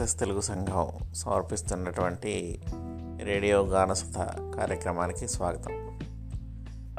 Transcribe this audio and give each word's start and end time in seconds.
ఉత్తర 0.00 0.18
తెలుగు 0.18 0.40
సంఘం 0.40 0.88
సమర్పిస్తున్నటువంటి 1.14 2.62
రేడియో 3.22 3.62
గానసుధ 3.62 4.18
కార్యక్రమానికి 4.56 5.28
స్వాగతం. 5.28 5.98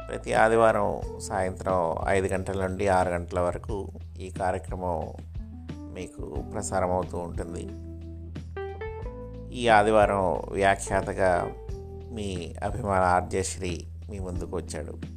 ప్రతి 0.08 0.32
ఆదివారం 0.32 1.00
సాయంత్రం 1.18 1.94
ఐదు 2.08 2.26
గంటల 2.26 2.66
నుండి 2.66 2.88
ఆరు 2.88 3.08
గంటల 3.08 3.40
వరకు 3.40 3.88
ఈ 4.20 4.30
కార్యక్రమం 4.30 5.12
మీకు 5.72 6.22
ప్రసారం 6.52 6.90
అవుతూ 6.90 7.18
ఉంటుంది. 7.18 7.68
ఈ 9.56 9.68
ఆదివారం 9.68 10.42
వ్యాఖ్యాతగా 10.52 11.52
మీ 12.12 12.54
అభిమాన 12.62 13.02
ఆర్జశ్రీ 13.02 13.86
మీ 14.10 14.18
ముందుకు 14.18 14.56
వచ్చాడు. 14.56 15.11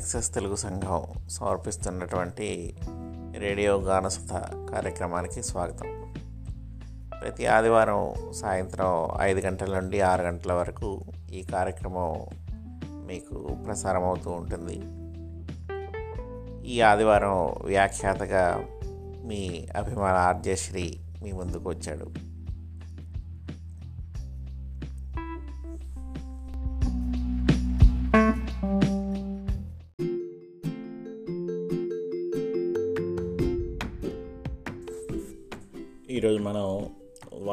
యాక్సెస్ 0.00 0.34
తెలుగు 0.34 0.56
సంఘం 0.56 1.28
సమర్పిస్తున్నటువంటి 1.28 2.76
రేడియో 3.38 3.76
గానసుధ 3.76 4.32
కార్యక్రమానికి 4.70 5.42
స్వాగతం. 5.42 6.14
ప్రతి 7.20 7.46
ఆదివారం 7.46 8.14
సాయంత్రం 8.32 9.08
ఐదు 9.20 9.40
గంటల 9.40 9.78
నుండి 9.78 10.00
ఆరు 10.00 10.22
గంటల 10.22 10.52
వరకు 10.52 11.04
ఈ 11.32 11.42
కార్యక్రమం 11.42 12.26
మీకు 12.86 13.34
ప్రసారం 13.66 14.04
అవుతూ 14.04 14.30
ఉంటుంది. 14.30 14.82
ఈ 16.72 16.80
ఆదివారం 16.80 17.54
వ్యాఖ్యాతగా 17.64 18.64
మీ 19.24 19.68
అభిమాన 19.76 20.16
ఆర్జశ్రీ 20.16 21.00
మీ 21.22 21.32
ముందుకు 21.32 21.68
వచ్చాడు. 21.68 22.29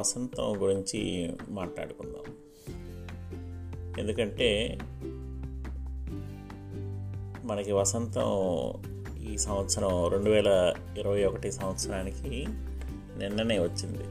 వసంతం 0.07 0.61
గురించి 0.61 1.31
మాట్లాడుకుందాం. 1.49 2.33
ఎందుకంటే 3.99 4.77
మనకి 7.43 7.71
వసంతం 7.71 8.23
ఈ 9.31 9.37
సంవత్సరం 9.37 10.07
రెండు 10.07 10.29
వేల 10.29 10.73
ఇరవై 10.97 11.23
ఒకటి 11.23 11.51
సంవత్సరానికి 11.51 12.45
నిన్ననే 13.17 13.59
వచ్చింది. 13.59 14.03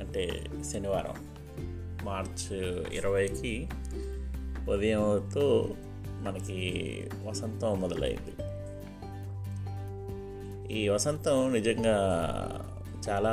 అంటే 0.00 0.46
శనివారం. 0.72 1.14
మార్చ్ 2.04 2.52
ఇరవైకి 2.94 3.68
ఉదయంతో 4.70 5.68
మనకి 6.06 6.94
వసంతం 7.24 7.80
మొదలైంది. 7.80 8.34
ఈ 10.80 10.88
వసంతం 10.88 11.52
నిజంగా 11.52 11.96
చాలా 13.08 13.32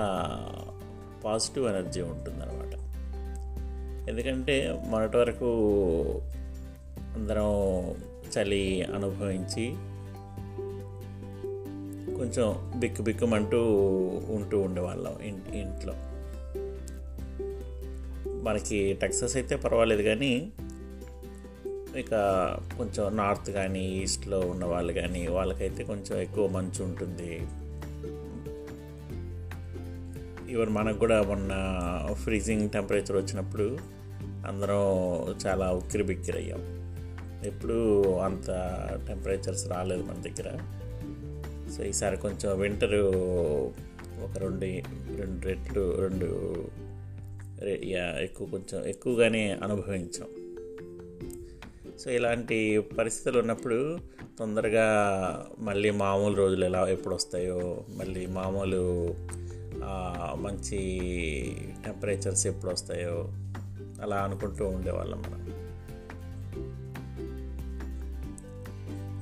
పాజిటివ్ 1.25 1.67
ఎనర్జీ 1.67 2.01
ఉంటుందన్నమాట. 2.01 2.83
ఎందుకంటే 4.09 4.83
మొన్నటి 4.87 5.17
వరకు 5.17 5.45
అందరం 7.15 7.51
చలి 8.37 8.83
అనుభవించి 8.83 9.73
కొంచెం 12.15 12.71
బిక్కు 12.79 13.01
బిక్కుమంటూ 13.01 13.61
ఉంటూ 14.29 14.61
ఉండేవాళ్ళం 14.61 15.15
ఇంటి 15.23 15.59
ఇంట్లో. 15.59 15.93
మనకి 18.43 18.93
టెక్సస్ 18.93 19.37
అయితే 19.37 19.55
పర్వాలేదు 19.55 20.01
కానీ 20.01 20.51
ఇక 21.97 22.09
కొంచెం 22.77 23.17
నార్త్ 23.17 23.51
కానీ 23.51 23.85
ఈస్ట్లో 23.85 24.39
ఉన్న 24.39 24.65
వాళ్ళు 24.65 24.93
కానీ 24.93 25.27
వాళ్ళకైతే 25.27 25.83
కొంచెం 25.83 26.19
ఎక్కువ 26.19 26.47
మంచు 26.47 26.83
ఉంటుంది. 26.83 27.41
ఈవెన్ 30.53 30.69
మనకు 30.69 30.97
కూడా 30.97 31.23
మొన్న 31.23 31.51
ఫ్రీజింగ్ 32.13 32.69
టెంపరేచర్ 32.69 33.15
వచ్చినప్పుడు 33.15 33.77
అందరం 34.47 34.81
చాలా 35.47 35.71
ఉక్కిరి 35.71 36.03
బిక్కిరి 36.03 36.37
అయ్యాం 36.37 36.61
ఎప్పుడు 37.45 38.03
అంత 38.17 38.47
టెంపరేచర్స్ 39.07 39.67
రాలేదు 39.67 40.03
మన 40.03 40.15
దగ్గర. 40.21 40.57
సో 41.77 41.83
ఈసారి 41.83 42.17
కొంచెం 42.17 42.59
వింటరు 42.59 43.11
ఒక 44.23 44.37
రెండు 44.37 44.65
రెండు 45.15 45.45
రెట్లు 45.45 45.95
రెండు 45.99 46.25
ఎక్కువ 47.65 48.47
కొంచెం 48.47 48.85
ఎక్కువగానే 48.85 49.59
అనుభవించాం. 49.63 50.27
సో 51.99 52.11
ఇలాంటి 52.11 52.79
పరిస్థితులు 52.79 53.39
ఉన్నప్పుడు 53.39 53.97
తొందరగా 54.39 54.87
మళ్ళీ 55.59 55.89
మామూలు 55.89 56.35
రోజులు 56.35 56.65
ఎలా 56.65 56.87
ఎప్పుడు 56.87 57.15
వస్తాయో 57.15 57.85
మళ్ళీ 57.89 58.25
మామూలు 58.25 59.15
మంచి 60.35 60.77
టెంపరేచర్స్ 61.85 62.47
ఎప్పుడు 62.47 62.71
వస్తాయో 62.71 63.29
అలా 64.01 64.15
అనుకుంటూ 64.15 64.67
ఉండేవాళ్ళం 64.67 65.23
మనం. 65.27 65.43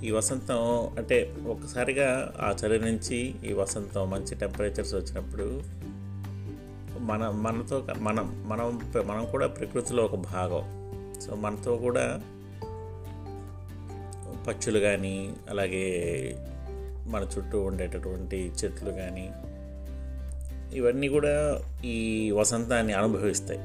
ఈ 0.03 0.11
వసంతం 0.11 0.55
అంటే 0.97 1.35
ఒకసారిగా 1.47 2.33
ఆ 2.41 2.55
చలి 2.65 2.79
నుంచి 2.79 3.35
ఈ 3.49 3.53
వసంతం 3.53 4.09
మంచి 4.09 4.35
టెంపరేచర్స్ 4.35 4.95
వచ్చినప్పుడు 4.95 5.61
మన 6.99 7.29
మనతో 7.29 7.87
మనం 7.97 8.45
మనం 8.47 8.81
మనం 9.05 9.25
కూడా 9.25 9.47
ప్రకృతిలో 9.47 10.05
ఒక 10.05 10.15
భాగం. 10.15 10.81
సో 11.21 11.35
మనతో 11.35 11.75
కూడా 11.75 12.21
పక్షులు 14.47 14.79
కానీ 14.79 15.33
అలాగే 15.49 15.85
మన 17.07 17.21
చుట్టూ 17.21 17.61
ఉండేటటువంటి 17.61 18.51
చెట్లు 18.63 18.91
కానీ 18.91 19.31
ఇవన్నీ 20.73 21.07
కూడా 21.07 21.61
ఈ 21.85 22.31
వసంతాన్ని 22.31 22.93
అనుభవిస్తాయి. 22.93 23.59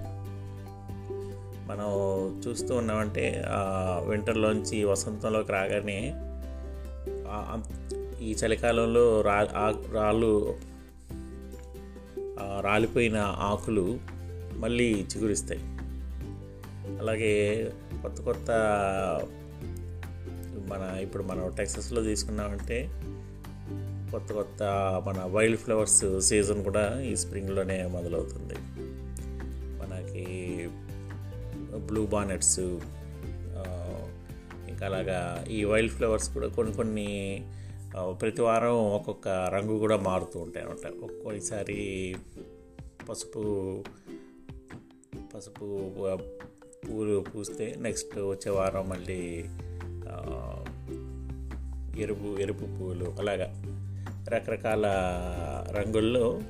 మనం 1.68 1.86
చూస్తూ 2.40 2.74
ఉన్నామంటే 2.74 3.44
వింటర్లోంచి 4.08 4.84
వసంతంలోకి 4.84 5.52
రాగానే 5.52 6.14
ఈ 8.22 8.32
చలికాలంలో 8.32 9.20
రా 9.20 9.42
రాళ్ళు 9.92 10.56
రాలిపోయిన 12.60 13.16
ఆకులు 13.18 13.98
మళ్ళీ 14.54 15.06
చిగురిస్తాయి. 15.16 15.60
అలాగే 16.98 17.64
కొత్త 18.02 18.20
కొత్త 18.20 18.50
మన 20.68 20.98
ఇప్పుడు 20.98 21.22
మనం 21.22 21.52
టెక్సస్లో 21.56 22.02
తీసుకున్నామంటే 22.02 22.90
కొత్త 24.16 24.32
కొత్త 24.32 24.62
మన 25.06 25.24
వైల్డ్ 25.24 25.60
ఫ్లవర్స్ 25.60 26.20
సీజన్ 26.20 26.64
కూడా 26.64 27.00
ఈ 27.00 27.16
స్ప్రింగ్లోనే 27.16 27.86
మొదలవుతుంది. 27.86 28.54
మనకి 29.82 30.24
బ్లూ 31.78 32.06
బానెట్స్ 32.06 32.60
ఇంకా 34.68 34.86
అలాగా 34.86 35.44
ఈ 35.50 35.64
వైల్డ్ 35.64 35.92
ఫ్లవర్స్ 35.92 36.34
కూడా 36.34 36.48
కొన్ని 36.48 36.74
కొన్ని 36.74 37.44
ప్రతి 38.10 38.42
వారం 38.42 38.90
ఒక్కొక్క 38.92 39.28
రంగు 39.28 39.78
కూడా 39.78 39.96
మారుతూ 39.96 40.40
ఉంటాయి 40.40 40.66
అనమాట 40.66 41.04
ఒక్కొక్కసారి 41.04 42.16
పసుపు 43.08 43.84
పసుపు 45.34 45.90
పూలు 46.88 47.24
పూస్తే 47.36 47.74
నెక్స్ట్ 47.78 48.18
వచ్చే 48.18 48.50
వారం 48.50 48.88
మళ్ళీ 48.88 49.44
ఎరుపు 52.02 52.40
ఎరుపు 52.40 52.64
పూలు 52.64 53.14
అలాగా 53.18 53.65
రకరకాల 54.28 54.86
రంగుల్లో 55.70 56.40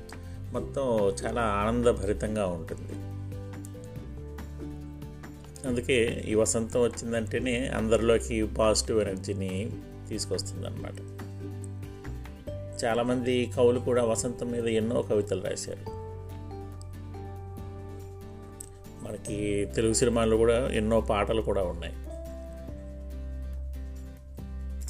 మొత్తం 0.51 1.09
చాలా 1.09 1.41
ఆనందభరితంగా 1.41 2.47
ఉంటుంది. 2.47 2.93
అందుకే 5.67 6.23
ఈ 6.27 6.35
వసంతం 6.35 6.81
వచ్చిందంటేనే 6.81 7.67
అందరిలోకి 7.67 8.47
పాజిటివ్ 8.47 9.01
ఎనర్జీని 9.01 9.71
తీసుకొస్తుంది 10.09 10.67
అన్నమాట 10.67 10.93
చాలామంది 12.85 13.51
కవులు 13.57 13.79
కూడా 13.79 14.03
వసంతం 14.03 14.51
మీద 14.51 14.67
ఎన్నో 14.67 15.01
కవితలు 15.01 15.41
రాశారు. 15.41 15.97
మనకి 19.03 19.67
తెలుగు 19.75 19.93
సినిమాల్లో 19.93 20.37
కూడా 20.37 20.67
ఎన్నో 20.67 21.01
పాటలు 21.01 21.41
కూడా 21.41 21.63
ఉన్నాయి. 21.63 22.06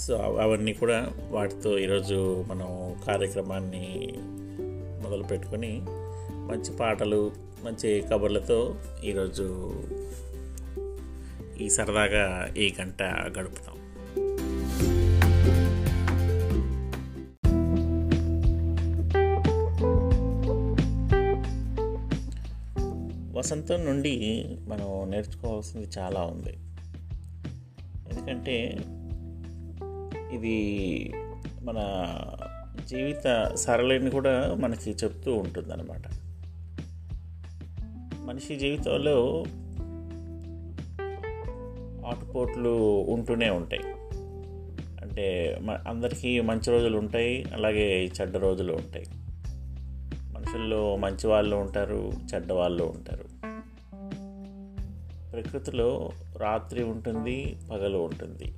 సో 0.07 0.15
అవన్నీ 0.15 0.73
కూడా 0.73 1.13
వాటితో 1.31 1.77
ఈరోజు 1.77 2.45
మనం 2.47 2.95
కార్యక్రమాన్ని 3.07 4.13
మొదలు 5.03 5.23
పెట్టుకొని 5.23 5.81
మంచి 6.27 6.77
పాటలు 6.77 7.31
మంచి 7.63 8.03
కబుర్లతో 8.11 8.75
ఈరోజు 9.03 9.73
ఈ 11.61 11.69
సరదాగా 11.69 12.53
ఈ 12.57 12.73
గంట 12.81 13.01
గడుపుతాం. 13.03 13.75
వసంతం 23.37 23.85
నుండి 23.85 24.45
మనం 24.67 25.11
నేర్చుకోవాల్సింది 25.11 25.87
చాలా 25.97 26.21
ఉంది. 26.21 26.57
ఎందుకంటే 28.09 28.79
ఇది 30.31 31.11
మన 31.63 32.07
జీవిత 32.85 33.51
సరళిని 33.55 34.09
కూడా 34.09 34.53
మనకి 34.53 34.91
చెప్తూ 34.91 35.35
ఉంటుందన్నమాట. 35.35 36.01
మనిషి 38.23 38.55
జీవితంలో 38.55 39.45
ఆటుపోట్లు 42.07 43.05
ఉంటూనే 43.09 43.49
ఉంటాయి. 43.49 43.83
అంటే 45.01 45.59
అందరికీ 45.87 46.39
మంచి 46.39 46.71
రోజులు 46.71 46.97
ఉంటాయి 46.97 47.45
అలాగే 47.53 48.05
చెడ్డ 48.05 48.37
రోజులు 48.37 48.73
ఉంటాయి. 48.73 49.05
మనుషుల్లో 50.33 50.95
మంచి 50.95 51.27
వాళ్ళు 51.27 51.55
ఉంటారు 51.55 52.11
చెడ్డ 52.35 52.51
వాళ్ళు 52.51 52.83
ఉంటారు. 52.83 53.25
ప్రకృతిలో 55.31 56.09
రాత్రి 56.37 56.83
ఉంటుంది 56.83 57.57
పగలు 57.71 57.97
ఉంటుంది. 57.97 58.53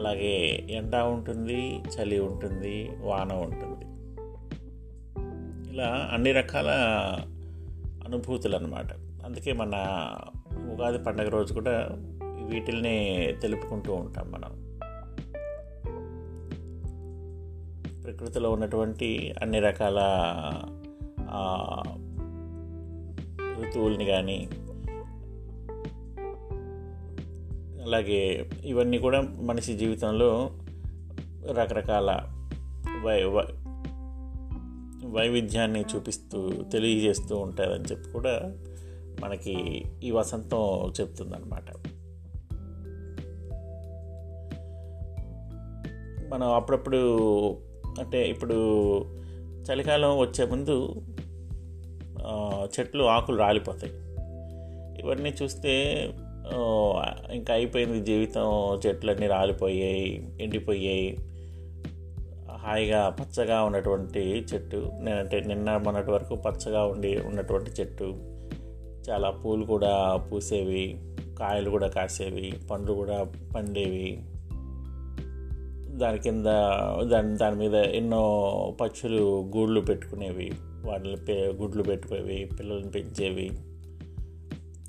అలాగే 0.00 0.66
ఎండ 0.70 0.96
ఉంటుంది 0.96 1.78
చలి 1.78 2.18
ఉంటుంది 2.18 2.90
వాన 3.00 3.32
ఉంటుంది. 3.32 3.84
ఇలా 5.72 6.10
అన్ని 6.12 6.32
రకాల 6.32 6.68
అనుభూతులు 8.04 8.56
అన్నమాట 8.56 8.92
అందుకే 9.24 9.52
మన 9.52 9.68
ఉగాది 10.72 10.98
పండగ 10.98 11.28
రోజు 11.28 11.54
కూడా 11.54 11.88
వీటిల్ని 12.46 13.28
తెలుపుకుంటూ 13.42 13.94
ఉంటాం 13.94 14.30
మనం. 14.30 14.70
ప్రకృతిలో 18.02 18.52
ఉన్నటువంటి 18.52 19.34
అన్ని 19.42 19.60
రకాల 19.60 19.98
ఋతువుల్ని 23.60 24.04
కానీ 24.04 24.48
అలాగే 27.82 28.50
ఇవన్నీ 28.64 28.98
కూడా 28.98 29.20
మనిషి 29.20 29.76
జీవితంలో 29.76 30.50
రకరకాల 31.52 32.20
వై 33.04 33.24
వైవిధ్యాన్ని 35.06 35.80
చూపిస్తూ 35.80 36.50
తెలియజేస్తూ 36.72 37.36
ఉంటారని 37.36 37.84
చెప్పి 37.84 38.10
కూడా 38.10 38.52
మనకి 39.20 39.84
ఈ 40.04 40.10
వసంతం 40.10 40.92
చెప్తుందన్నమాట. 41.00 41.70
మనం 46.34 46.52
అప్పుడప్పుడు 46.52 46.96
అంటే 48.00 48.28
ఇప్పుడు 48.28 48.54
చలికాలం 49.40 50.18
వచ్చే 50.18 50.44
ముందు 50.44 51.02
చెట్లు 52.64 53.04
ఆకులు 53.04 53.36
రాలిపోతాయి. 53.36 53.92
ఇవన్నీ 55.02 55.34
చూస్తే 55.42 56.04
ఇంకా 57.32 57.54
అయిపోయింది 57.54 58.00
జీవితం. 58.00 58.80
చెట్లన్నీ 58.86 59.26
రాలిపోయాయి 59.26 60.36
ఎండిపోయాయి. 60.40 61.16
హాయిగా 62.50 63.16
పచ్చగా 63.20 63.62
ఉన్నటువంటి 63.62 64.20
చెట్టు. 64.54 64.90
నేనంటే 65.00 65.40
నిన్న 65.40 65.76
మొన్నటి 65.76 66.10
వరకు 66.10 66.34
పచ్చగా 66.34 66.84
ఉండి 66.84 67.20
ఉన్నటువంటి 67.20 67.70
చెట్టు. 67.70 68.04
చాలా 69.10 69.30
పూలు 69.30 69.64
కూడా 69.64 70.16
పూసేవి 70.32 70.98
కాయలు 71.38 71.70
కూడా 71.70 71.88
కాసేవి 71.88 72.52
పండ్లు 72.70 72.92
కూడా 72.92 73.32
పండేవి. 73.56 74.18
దాని 75.98 76.18
కింద 76.18 76.46
దాని 77.02 77.36
దాని 77.36 77.56
మీద 77.56 77.74
ఎన్నో 77.74 78.76
పక్షులు 78.80 79.50
గూళ్ళు 79.56 79.80
పెట్టుకునేవి. 79.80 80.52
వాటిని 80.84 81.16
పే 81.16 81.52
గుడ్లు 81.60 81.82
పెట్టుకునేవి 81.82 82.50
పిల్లల్ని 82.58 82.90
పెంచేవి. 82.90 83.50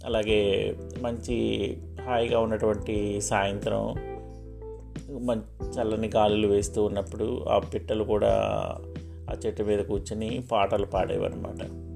అలాగే 0.06 0.75
మంచి 1.01 1.77
హాయిగా 2.01 2.39
ఉన్నటువంటి 2.39 3.21
సాయంత్రం 3.21 3.94
మంచి 5.25 5.69
చల్లని 5.69 6.09
గాలులు 6.16 6.47
వేస్తూ 6.47 6.83
ఉన్నప్పుడు 6.83 7.45
ఆ 7.49 7.59
పిట్టలు 7.59 8.04
కూడా 8.04 8.30
ఆ 9.30 9.33
చెట్టు 9.45 9.64
మీద 9.64 9.80
కూర్చొని 9.80 10.44
పాటలు 10.52 10.85
పాడేవన్నమాట. 10.85 11.92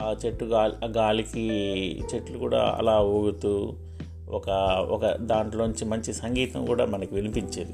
ఆ 0.00 0.16
చెట్టు 0.26 0.44
గాలి 0.44 0.74
ఆ 0.84 0.88
గాలికి 0.88 1.50
చెట్లు 2.14 2.38
కూడా 2.38 2.74
అలా 2.78 3.00
ఊగుతూ 3.00 3.72
ఒక 4.30 4.50
ఒక 4.90 5.06
దాంట్లోంచి 5.06 5.84
మంచి 5.84 6.12
సంగీతం 6.12 6.66
కూడా 6.66 6.84
మనకి 6.86 7.14
వినిపించేది. 7.14 7.72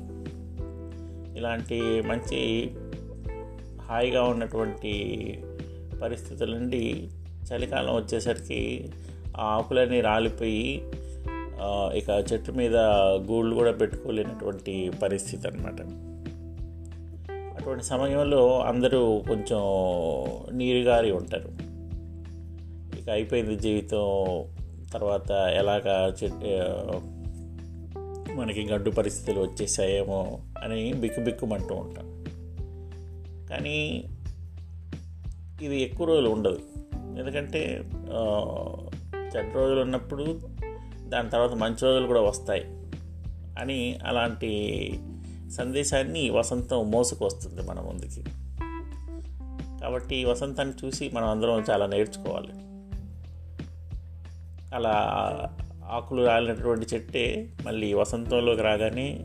ఇలాంటి 1.38 2.02
మంచి 2.02 2.70
హాయిగా 3.82 4.22
ఉన్నటువంటి 4.22 4.92
పరిస్థితుల 6.02 6.56
నుండి 6.56 7.08
చలికాలం 7.54 7.96
వచ్చేసరికి 7.96 8.90
ఆ 9.36 9.44
ఆకులన్నీ 9.44 10.00
రాలిపోయి 10.00 10.82
ఇక 11.94 12.32
చెట్టు 12.32 12.52
మీద 12.52 12.76
గూళ్ళు 13.30 13.54
కూడా 13.54 13.72
పెట్టుకోలేనటువంటి 13.72 14.90
పరిస్థితి 15.02 15.48
అనమాట 15.48 15.80
అటువంటి 17.30 17.84
సమయంలో 17.84 18.60
అందరూ 18.60 19.24
కొంచెం 19.28 19.60
నీరుగారి 20.56 21.10
ఉంటారు. 21.10 21.48
ఇక 22.98 23.10
అయిపోయింది 23.10 23.56
జీవితం. 23.56 24.44
తర్వాత 24.92 25.30
ఎలాగా 25.30 26.14
చెట్టు 26.24 27.18
మనకి 28.32 28.66
గడ్డు 28.72 28.90
పరిస్థితులు 28.90 29.40
వచ్చేసాయేమో 29.40 30.38
అని 30.62 30.92
బిక్కుబిక్కుమంటూ 30.92 31.74
ఉంటాం. 31.74 32.24
కానీ 33.50 34.04
ఇది 35.62 35.82
ఎక్కువ 35.82 36.06
రోజులు 36.06 36.28
ఉండదు. 36.28 36.60
ఎందుకంటే 37.18 37.84
చెడ్డ 39.36 39.54
రోజులు 39.54 39.80
ఉన్నప్పుడు 39.80 40.40
దాని 41.06 41.30
తర్వాత 41.30 41.50
మంచి 41.50 41.76
రోజులు 41.82 42.06
కూడా 42.06 42.20
వస్తాయి 42.20 42.64
అని 43.58 43.98
అలాంటి 44.06 44.50
సందేశాన్ని 45.50 46.30
వసంతం 46.30 46.90
మోసుకొస్తుంది 46.90 47.62
మన 47.62 47.80
ముందుకి. 47.80 48.22
కాబట్టి 49.80 50.16
ఈ 50.16 50.24
వసంతాన్ని 50.24 50.86
చూసి 50.86 51.10
మనం 51.14 51.28
అందరం 51.28 51.64
చాలా 51.70 51.86
నేర్చుకోవాలి. 51.86 52.52
అలా 54.74 54.96
ఆకులు 55.86 56.26
రాలినటువంటి 56.26 56.86
చెట్టే 56.94 57.52
మళ్ళీ 57.62 57.94
వసంతంలోకి 57.94 58.62
రాగానే 58.62 59.18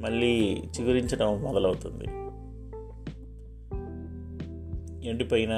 మళ్ళీ 0.00 0.62
చిగురించడం 0.66 1.42
మొదలవుతుంది. 1.42 2.06
ఎండిపోయిన 5.04 5.50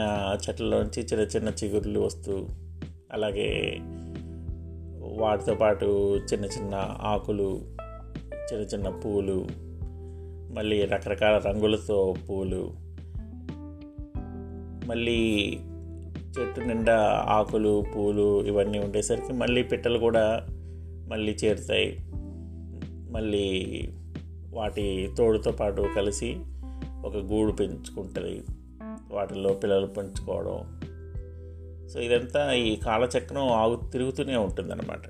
చెట్లలోంచి 0.49 1.03
చిన్న 1.03 1.25
చిన్న 1.25 1.49
చిగుర్లు 1.65 2.01
వస్తూ 2.01 2.47
అలాగే 3.13 3.79
వాటితో 5.21 5.55
పాటు 5.55 6.17
చిన్న 6.17 6.45
చిన్న 6.45 6.75
ఆకులు 7.03 7.61
చిన్న 8.53 8.63
చిన్న 8.63 8.89
పూలు 8.89 9.47
మళ్ళీ 10.53 10.85
రకరకాల 10.85 11.39
రంగులతో 11.39 12.15
పూలు 12.31 12.75
మళ్ళీ 14.87 15.51
చెట్టు 16.41 16.61
నిండా 16.61 17.25
ఆకులు 17.29 17.85
పూలు 17.97 18.47
ఇవన్నీ 18.47 18.79
ఉండేసరికి 18.79 19.33
మళ్ళీ 19.33 19.63
పిట్టలు 19.63 19.99
కూడా 19.99 20.47
మళ్ళీ 21.09 21.33
చేరుతాయి. 21.33 21.99
మళ్ళీ 23.11 23.75
వాటి 24.53 25.09
తోడుతో 25.19 25.51
పాటు 25.51 25.89
కలిసి 25.97 26.37
ఒక 27.05 27.17
గూడు 27.17 27.53
పెంచుకుంటుంది. 27.53 28.43
వాటిల్లో 29.15 29.53
పిల్లలు 29.53 29.87
పెంచుకోవడం. 29.87 30.59
సో 31.89 32.01
ఇదంతా 32.01 32.53
ఈ 32.53 32.77
కాలచక్రం 32.77 33.49
ఆగు 33.49 33.81
తిరుగుతూనే 33.93 34.37
ఉంటుందన్నమాట. 34.37 35.07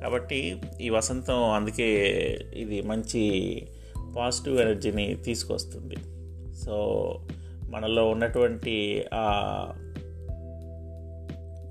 కాబట్టి 0.00 0.62
ఈ 0.80 0.88
వసంతం 0.88 1.50
అందుకే 1.50 1.88
ఇది 2.54 2.82
మంచి 2.82 3.22
పాజిటివ్ 4.16 4.60
ఎనర్జీని 4.60 5.14
తీసుకొస్తుంది. 5.14 5.96
సో 6.64 6.74
మనలో 7.70 8.08
ఉన్నటువంటి 8.08 9.04
ఆ 9.14 9.26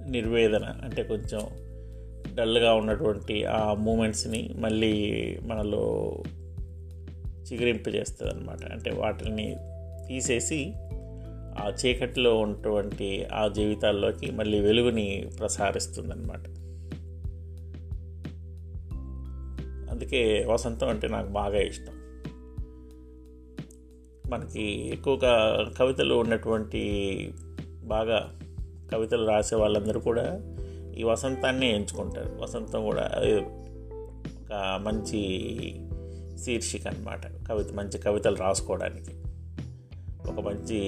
నిర్వేదన 0.10 0.66
అంటే 0.84 1.04
కొంచెం 1.04 1.40
డల్గా 2.36 2.74
ఉన్నటువంటి 2.74 3.46
ఆ 3.46 3.74
మూమెంట్స్ని 3.74 4.50
మళ్ళీ 4.56 4.94
మనలో 5.44 5.84
చిగురింపజేస్తుంది 7.52 8.32
అనమాట 8.32 8.72
అంటే 8.72 8.92
వాటిని 8.92 9.56
తీసేసి 10.08 10.74
ఆ 11.58 11.74
చీకటిలో 11.86 12.40
ఉన్నటువంటి 12.40 13.26
ఆ 13.26 13.48
జీవితాల్లోకి 13.48 14.32
మళ్ళీ 14.32 14.60
వెలుగుని 14.60 15.30
ప్రసారిస్తుందన్నమాట. 15.40 16.48
అందుకే 19.92 20.46
వసంతం 20.50 20.90
అంటే 20.90 21.08
నాకు 21.08 21.28
బాగా 21.28 21.58
ఇష్టం. 21.58 21.94
మనకి 24.32 24.90
ఎక్కువగా 24.90 25.66
కవితలు 25.80 26.16
ఉన్నటువంటి 26.16 27.34
బాగా 27.84 28.40
కవితలు 28.92 29.28
రాసే 29.28 29.56
వాళ్ళందరూ 29.56 30.00
కూడా 30.00 30.40
ఈ 30.98 31.04
వసంతాన్ని 31.04 31.76
ఎంచుకుంటారు. 31.76 32.36
వసంతం 32.42 32.84
కూడా 32.84 33.12
ఒక 34.40 34.80
మంచి 34.84 35.20
శీర్షిక 36.38 36.88
అనమాట 36.88 37.48
కవిత 37.50 37.74
మంచి 37.74 37.98
కవితలు 37.98 38.36
రాసుకోవడానికి. 38.36 39.27
ఒక 40.28 40.40
మంచి 40.40 40.80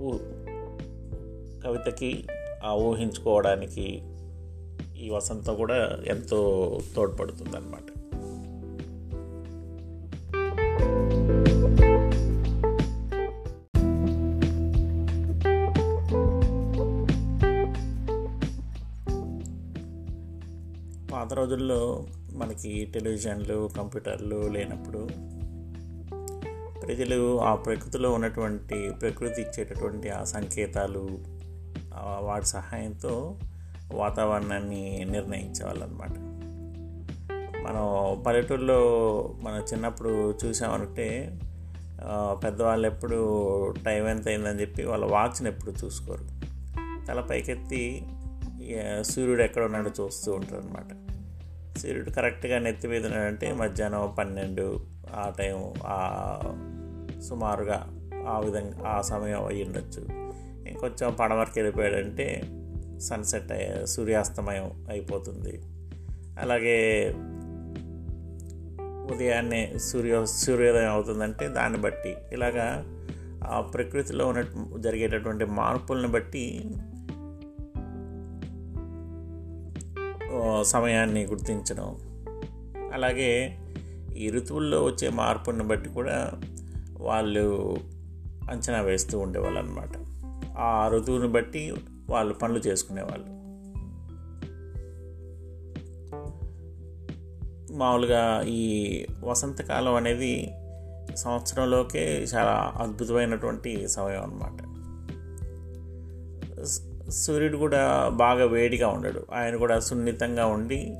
ఊ- 0.00 0.22
కవితకి 1.62 2.10
ఆ 2.62 2.72
ఊహించుకోవడానికి 2.80 3.86
ఈ 4.96 5.10
వసంతం 5.10 5.56
కూడా 5.56 5.78
ఎంతో 6.06 6.38
తోడ్పడుతుంది 6.94 7.56
అన్నమాట 7.56 7.86
పాత 21.10 21.32
రోజుల్లో 21.32 21.80
మనకి 22.32 22.84
టెలివిజన్లు 22.86 23.68
కంప్యూటర్లు 23.76 24.48
లేనప్పుడు 24.48 25.00
ప్రజలు 26.88 27.40
ఆ 27.40 27.54
ప్రకృతిలో 27.54 28.12
ఉన్నటువంటి 28.12 28.90
ప్రకృతి 29.00 29.42
ఇచ్చేటటువంటి 29.42 30.10
ఆ 30.10 30.24
సంకేతాలు 30.24 31.18
వాటి 31.98 32.46
సహాయంతో 32.46 33.38
వాతావరణాన్ని 33.92 35.06
నిర్ణయించాలన్నమాట 35.10 36.18
మనం 37.66 38.22
పల్లెటూరులో 38.22 38.78
మనం 39.42 39.58
చిన్నప్పుడు 39.60 40.34
చూసామంటే 40.44 41.38
పెద్దవాళ్ళు 42.44 42.86
ఎప్పుడు 42.86 43.16
టైం 43.84 44.08
ఎంత 44.08 44.28
అయిందని 44.28 44.60
చెప్పి 44.60 44.84
వాళ్ళ 44.84 45.04
వాచ్ని 45.04 45.48
ఎప్పుడు 45.48 45.84
చూసుకోరు. 45.84 46.24
తల 47.06 47.20
పైకెత్తి 47.20 48.06
సూర్యుడు 49.02 49.42
ఎక్కడ 49.42 49.62
ఉన్నాడో 49.62 50.04
చూస్తూ 50.04 50.32
ఉంటారు 50.32 50.60
అనమాట 50.60 51.08
సూర్యుడు 51.78 52.10
కరెక్ట్గా 52.10 52.58
నెత్తి 52.58 52.88
మీద 52.88 53.06
ఉన్నాడంటే 53.06 53.52
మధ్యాహ్నం 53.52 54.14
పన్నెండు 54.18 54.80
ఆ 55.14 55.30
టైం 55.38 55.74
సుమారుగా 57.20 57.94
ఆ 58.28 58.38
విధంగా 58.38 58.88
ఆ 58.88 59.00
సమయం 59.00 59.46
అయ్యి 59.46 59.64
ఉండొచ్చు. 59.64 60.06
ఇంకొంచెం 60.68 61.16
పడమరకి 61.20 61.60
వెళ్ళిపోయాడంటే 61.60 62.42
సన్సెట్ 62.98 63.52
అయ్యే 63.52 63.86
సూర్యాస్తమయం 63.86 64.86
అయిపోతుంది. 64.90 65.62
అలాగే 66.40 67.08
ఉదయాన్నే 69.14 69.72
సూర్య 69.78 70.26
సూర్యోదయం 70.26 70.90
అవుతుందంటే 70.90 71.48
దాన్ని 71.48 71.78
బట్టి 71.78 72.14
ఇలాగా 72.32 72.84
ఆ 73.44 73.60
ప్రకృతిలో 73.60 74.26
ఉన్న 74.26 74.44
జరిగేటటువంటి 74.80 75.44
మార్పులను 75.44 76.08
బట్టి 76.08 76.64
సమయాన్ని 80.62 81.26
గుర్తించడం. 81.26 81.98
అలాగే 82.92 83.58
ఈ 84.16 84.30
ఋతువుల్లో 84.30 84.84
వచ్చే 84.84 85.08
మార్పుని 85.08 85.62
బట్టి 85.62 85.88
కూడా 85.88 86.32
వాళ్ళు 86.98 87.76
అంచనా 88.50 88.80
వేస్తూ 88.80 89.18
ఉండేవాళ్ళు 89.18 89.58
అనమాట 89.58 89.90
ఆ 90.58 90.88
ఋతువుని 90.88 91.28
బట్టి 91.28 91.74
వాళ్ళు 92.10 92.34
పనులు 92.34 92.58
చేసుకునేవాళ్ళు. 92.58 93.38
మామూలుగా 97.76 98.42
ఈ 98.46 99.04
వసంతకాలం 99.24 99.94
అనేది 99.94 100.50
సంవత్సరంలోకే 101.16 102.22
చాలా 102.22 102.74
అద్భుతమైనటువంటి 102.76 103.88
సమయం 103.88 104.22
అన్నమాట. 104.22 104.68
సూర్యుడు 107.10 107.56
కూడా 107.56 108.08
బాగా 108.08 108.44
వేడిగా 108.44 108.88
ఉండడు. 108.88 109.26
ఆయన 109.32 109.56
కూడా 109.56 109.80
సున్నితంగా 109.80 110.46
ఉండి 110.46 110.94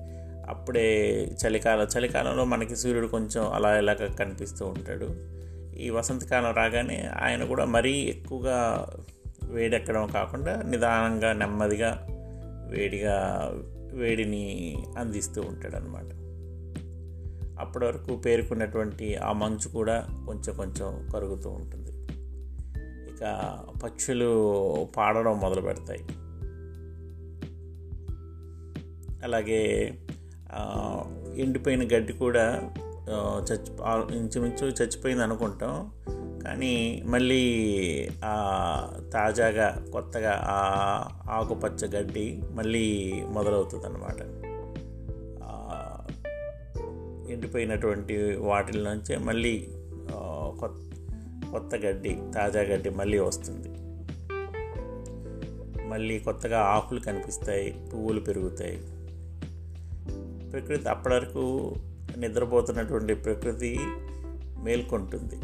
అప్పుడే 0.48 1.22
చలికాలం 1.46 1.86
చలికాలంలో 1.98 2.44
మనకి 2.44 2.76
సూర్యుడు 2.76 3.06
కొంచెం 3.06 3.52
అలా 3.52 3.78
ఇలాగ 3.78 4.08
కనిపిస్తూ 4.18 4.66
ఉంటాడు. 4.66 5.37
ఈ 5.80 5.90
వసంతకాలం 5.90 6.54
రాగానే 6.54 7.10
ఆయన 7.22 7.44
కూడా 7.44 7.64
మరీ 7.64 7.92
ఎక్కువగా 7.92 8.86
వేడెక్కడం 9.44 10.06
కాకుండా 10.06 10.62
నిదానంగా 10.62 11.32
నెమ్మదిగా 11.32 12.06
వేడిగా 12.70 13.16
వేడిని 13.92 14.76
అందిస్తూ 14.98 15.42
ఉంటాడు 15.42 15.76
అనమాట 15.76 16.28
అప్పటి 17.60 17.84
వరకు 17.84 18.16
పేరుకున్నటువంటి 18.16 19.16
ఆ 19.16 19.32
మంచు 19.32 19.68
కూడా 19.68 20.06
కొంచెం 20.26 20.56
కొంచెం 20.56 21.08
కరుగుతూ 21.14 21.50
ఉంటుంది. 21.50 21.90
ఇక 23.12 23.56
పక్షులు 23.84 24.30
పాడడం 24.96 25.40
మొదలు 25.40 25.60
పెడతాయి. 25.60 26.00
అలాగే 29.22 29.94
ఎండిపోయిన 31.36 31.96
గడ్డి 31.96 32.12
కూడా 32.12 32.70
చచ్చి 33.10 33.72
ఇంచుమించు 34.16 34.66
చచ్చిపోయింది 34.66 35.22
అనుకుంటాం. 35.22 35.92
కానీ 36.44 37.02
మళ్ళీ 37.06 37.42
తాజాగా 39.12 39.84
కొత్తగా 39.92 40.44
ఆ 40.44 40.58
ఆకుపచ్చ 41.30 41.86
గడ్డి 41.96 42.42
మళ్ళీ 42.50 43.12
మొదలవుతుంది 43.28 43.86
అన్నమాట 43.86 44.20
ఎండిపోయినటువంటి 47.30 48.36
వాటిల 48.36 48.90
నుంచే 48.90 49.16
మళ్ళీ 49.18 49.68
కొత్త 50.60 50.76
కొత్త 51.50 51.74
గడ్డి 51.74 52.18
తాజా 52.34 52.60
గడ్డి 52.60 52.90
మళ్ళీ 52.90 53.18
వస్తుంది. 53.18 53.68
మళ్ళీ 55.88 56.18
కొత్తగా 56.18 56.60
ఆకులు 56.60 57.00
కనిపిస్తాయి 57.00 57.88
పువ్వులు 57.92 58.20
పెరుగుతాయి. 58.20 58.76
ప్రకృతి 60.50 60.88
అప్పటి 60.88 61.14
వరకు 61.14 61.74
నిద్రపోతున్నటువంటి 62.18 63.14
ప్రకృతి 63.14 63.78
మేల్కొంటుంది. 64.62 65.36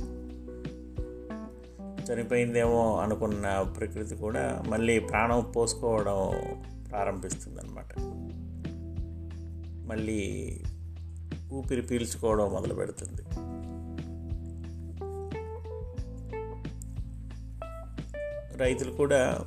చనిపోయిందేమో 2.04 2.96
అనుకున్న 2.96 3.62
ప్రకృతి 3.78 4.14
కూడా 4.14 4.62
మళ్ళీ 4.68 4.98
ప్రాణం 4.98 5.52
పోసుకోవడం 5.56 6.32
ప్రారంభిస్తుంది 6.90 7.60
అనమాట 7.60 7.98
మళ్ళీ 9.88 10.60
ఊపిరి 11.52 11.82
పీల్చుకోవడం 11.82 12.52
మొదలు 12.52 12.74
పెడుతుంది. 12.74 13.22
రైతులు 18.58 18.92
కూడా 18.92 19.44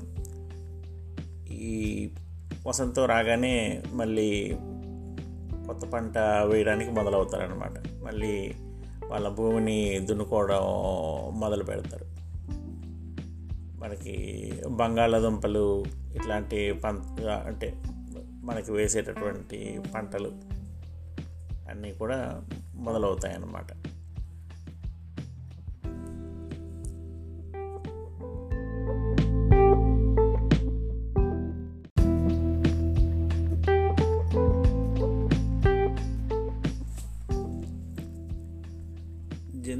ఈ 1.51 2.09
వసంతం 2.67 3.05
రాగానే 3.05 3.83
మళ్ళీ 3.93 4.57
కొత్త 5.67 5.85
పంట 5.85 6.17
వేయడానికి 6.17 6.91
మొదలవుతారనమాట 6.91 8.03
మళ్ళీ 8.03 8.55
వాళ్ళ 9.07 9.29
భూమిని 9.29 9.99
దున్నుకోవడం 9.99 10.61
మొదలు 11.39 11.63
పెడతారు. 11.63 12.05
మనకి 13.79 14.53
బంగాళాదుంపలు 14.67 15.85
ఇట్లాంటి 16.15 16.73
పంట 16.73 17.21
అంటే 17.21 17.83
మనకి 18.43 18.71
వేసేటటువంటి 18.71 19.79
పంటలు 19.95 20.31
అన్నీ 21.69 21.91
కూడా 21.91 22.43
మొదలవుతాయి 22.75 23.35
అన్నమాట 23.35 23.96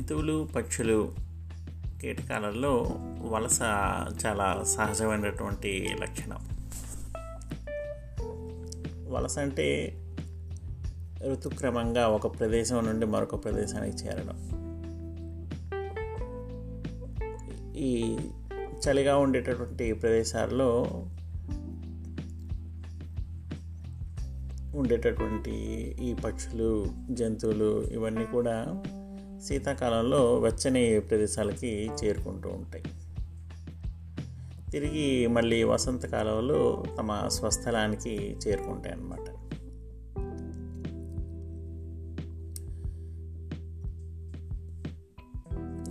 జంతువులు 0.08 0.50
పక్షులు 0.56 1.12
కీటకాలలో 2.02 3.00
వలస 3.22 3.62
చాలా 4.26 4.64
సహజమైనటువంటి 4.64 5.96
లక్షణం. 6.02 6.38
వలస 9.14 9.40
అంటే 9.40 9.98
ఋతుక్రమంగా 11.32 12.08
ఒక 12.08 12.40
ప్రదేశం 12.40 12.86
నుండి 12.86 13.06
మరొక 13.06 13.44
ప్రదేశానికి 13.44 13.98
చేరడం. 13.98 14.38
ఈ 17.76 18.18
చలిగా 18.88 19.18
ఉండేటటువంటి 19.18 19.94
ప్రదేశాల్లో 19.94 20.86
ఉండేటటువంటి 24.76 25.52
ఈ 26.02 26.14
పక్షులు 26.14 26.88
జంతువులు 27.12 27.84
ఇవన్నీ 27.84 28.26
కూడా 28.26 28.84
శీతాకాలంలో 29.46 30.40
వెచ్చని 30.40 31.00
ప్రదేశాలకి 31.00 31.92
చేరుకుంటూ 32.04 32.50
ఉంటాయి. 32.50 32.84
తిరిగి 34.72 35.28
మళ్ళీ 35.28 35.64
వసంతకాలంలో 35.64 36.84
తమ 36.98 37.28
స్వస్థలానికి 37.28 38.38
చేరుకుంటాయి 38.48 38.96
అన్నమాట. 38.96 39.38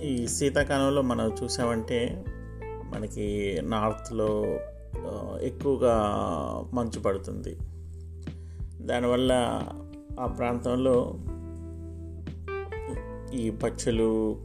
ఈ 0.03 0.27
శీతాకాలంలో 0.27 1.03
మనం 1.03 1.35
చూసామంటే 1.45 2.25
మనకి 2.95 3.61
నార్త్లో 3.63 4.45
ఎక్కువగా 5.41 5.95
మంచు 6.75 7.01
పడుతుంది. 7.01 7.57
దానివల్ల 8.87 9.63
ఆ 10.21 10.27
ప్రాంతంలో 10.27 11.15
ఈ 13.35 13.51
పక్షులు 13.51 14.37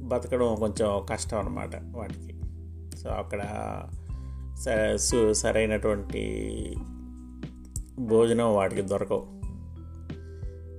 బతకడం 0.00 0.54
కొంచెం 0.54 1.06
కష్టం 1.10 1.38
అన్నమాట 1.38 1.76
వాటికి. 1.76 2.40
సో 2.98 3.10
అక్కడ 3.10 3.42
స- 4.96 5.32
సరైనటువంటి 5.32 6.74
భోజనం 7.98 8.54
వాటికి 8.54 8.82
దొరకవు. 8.82 9.26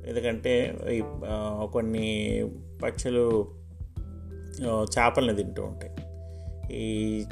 ఎందుకంటే 0.09 0.77
ఈ 0.91 1.01
కొన్ని 1.73 2.43
పక్షులు 2.83 3.47
చేపలను 4.83 5.35
తింటూ 5.35 5.63
ఉంటాయి. 5.63 5.95
ఈ 6.71 7.23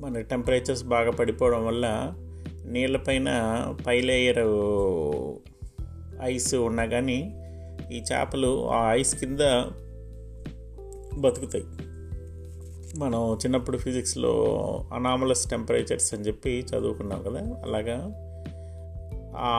మన 0.00 0.20
టెంపరేచర్స్ 0.20 0.84
బాగా 0.84 1.10
పడిపోవడం 1.10 1.66
వల్ల 1.66 2.14
నీళ్ళపైన 2.64 3.28
పై 3.86 4.00
లేయర్ 4.00 4.38
ఐస్ 6.22 6.54
ఉన్నా 6.54 6.84
కానీ 6.84 7.44
ఈ 7.92 8.02
చేపలు 8.12 8.70
ఆ 8.70 8.94
ఐస్ 8.94 9.14
కింద 9.14 9.40
బతుకుతాయి. 11.18 11.64
మనం 12.98 13.34
చిన్నప్పుడు 13.34 13.78
ఫిజిక్స్లో 13.78 14.32
అనామలస్ 14.94 15.50
టెంపరేచర్స్ 15.50 16.14
అని 16.14 16.22
చెప్పి 16.22 16.66
చదువుకున్నాం 16.72 17.22
కదా 17.22 17.40
అలాగా? 17.40 18.24
ఆ 19.36 19.50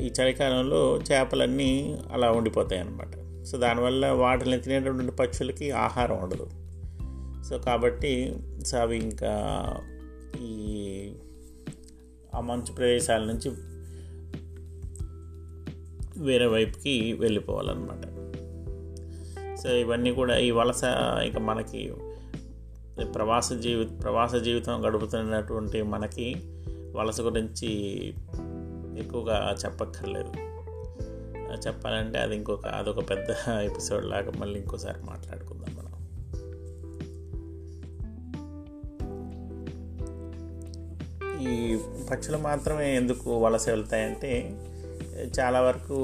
ఈ 0.00 0.12
చలికాలంలో 0.20 0.98
చేపలన్నీ 1.12 1.98
అలా 2.12 2.30
ఉండిపోతాయి 2.30 2.80
అన్నమాట 2.80 3.44
సో 3.44 3.58
దానివల్ల 3.58 4.06
వాటిని 4.06 4.60
తినేటటువంటి 4.60 5.12
పక్షులకి 5.12 5.70
ఆహారం 5.70 6.22
ఉండదు. 6.22 6.50
సో 7.42 7.58
కాబట్టి 7.58 8.36
సో 8.66 8.78
అవి 8.78 8.96
ఇంకా 8.98 9.32
ఈ 10.40 11.12
ఆ 12.34 12.40
మంచు 12.40 12.72
ప్రదేశాల 12.72 13.24
నుంచి 13.24 13.50
వేరే 16.18 16.46
వైపుకి 16.46 17.12
వెళ్ళిపోవాలన్నమాట. 17.12 18.16
సో 19.56 19.68
ఇవన్నీ 19.68 20.12
కూడా 20.12 20.38
ఈ 20.38 20.50
వలస 20.50 20.80
ఇక 21.22 21.38
మనకి 21.38 21.92
ప్రవాస 23.14 23.52
జీవి 23.52 23.84
ప్రవాస 23.84 24.34
జీవితం 24.34 24.86
గడుపుతున్నటువంటి 24.86 25.82
మనకి 25.82 26.36
వలస 26.96 27.20
గురించి 27.20 28.08
ఎక్కువగా 28.98 29.56
చెప్పక్కర్లేదు. 29.64 30.32
చెప్పాలంటే 31.66 32.18
అది 32.18 32.36
ఇంకొక 32.36 32.66
అదొక 32.66 33.10
పెద్ద 33.10 33.50
ఎపిసోడ్ 33.50 34.06
లాగా 34.06 34.32
మళ్ళీ 34.38 34.60
ఇంకోసారి 34.60 34.98
మాట్లాడుకుందాం 35.04 35.76
మనం. 35.76 35.86
ఈ 41.48 41.78
పక్షులు 42.10 42.38
మాత్రమే 42.38 42.96
ఎందుకు 42.96 43.38
వలస 43.38 43.68
వెళ్తాయంటే 43.68 44.60
చాలా 45.16 45.60
వరకు 45.60 45.96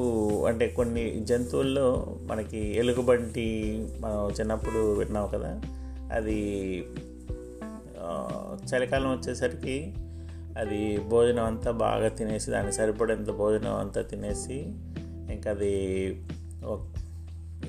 అంటే 0.47 0.69
కొన్ని 0.69 1.21
జంతువుల్లో 1.21 2.17
మనకి 2.23 2.59
ఎలుగుబంటి 2.59 3.47
మనం 4.01 4.31
చిన్నప్పుడు 4.41 4.95
విన్నాం 4.95 5.29
కదా 5.35 5.61
అది 6.13 6.79
చలికాలం 8.65 9.11
వచ్చేసరికి 9.11 9.95
అది 10.59 10.99
భోజనం 10.99 11.45
అంతా 11.45 11.71
బాగా 11.71 12.09
తినేసి 12.09 12.51
దాన్ని 12.51 12.73
సరిపడేంత 12.73 13.31
భోజనం 13.31 13.75
అంతా 13.75 14.03
తినేసి 14.03 14.67
ఇంకా 15.33 15.51
అది 15.51 16.15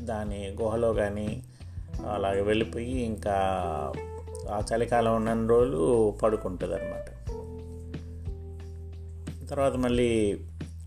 దాని 0.04 0.58
గుహలో 0.62 0.94
కానీ 0.94 1.44
అలాగే 2.12 2.42
వెళ్ళిపోయి 2.42 2.92
ఇంకా 2.92 3.34
ఆ 4.50 4.62
చలికాలం 4.74 5.26
ఉన్న 5.26 5.48
రోజులు 5.48 6.12
పడుకుంటుంది 6.24 6.76
అనమాట 6.76 7.14
తర్వాత 9.50 9.74
మళ్ళీ 9.76 10.40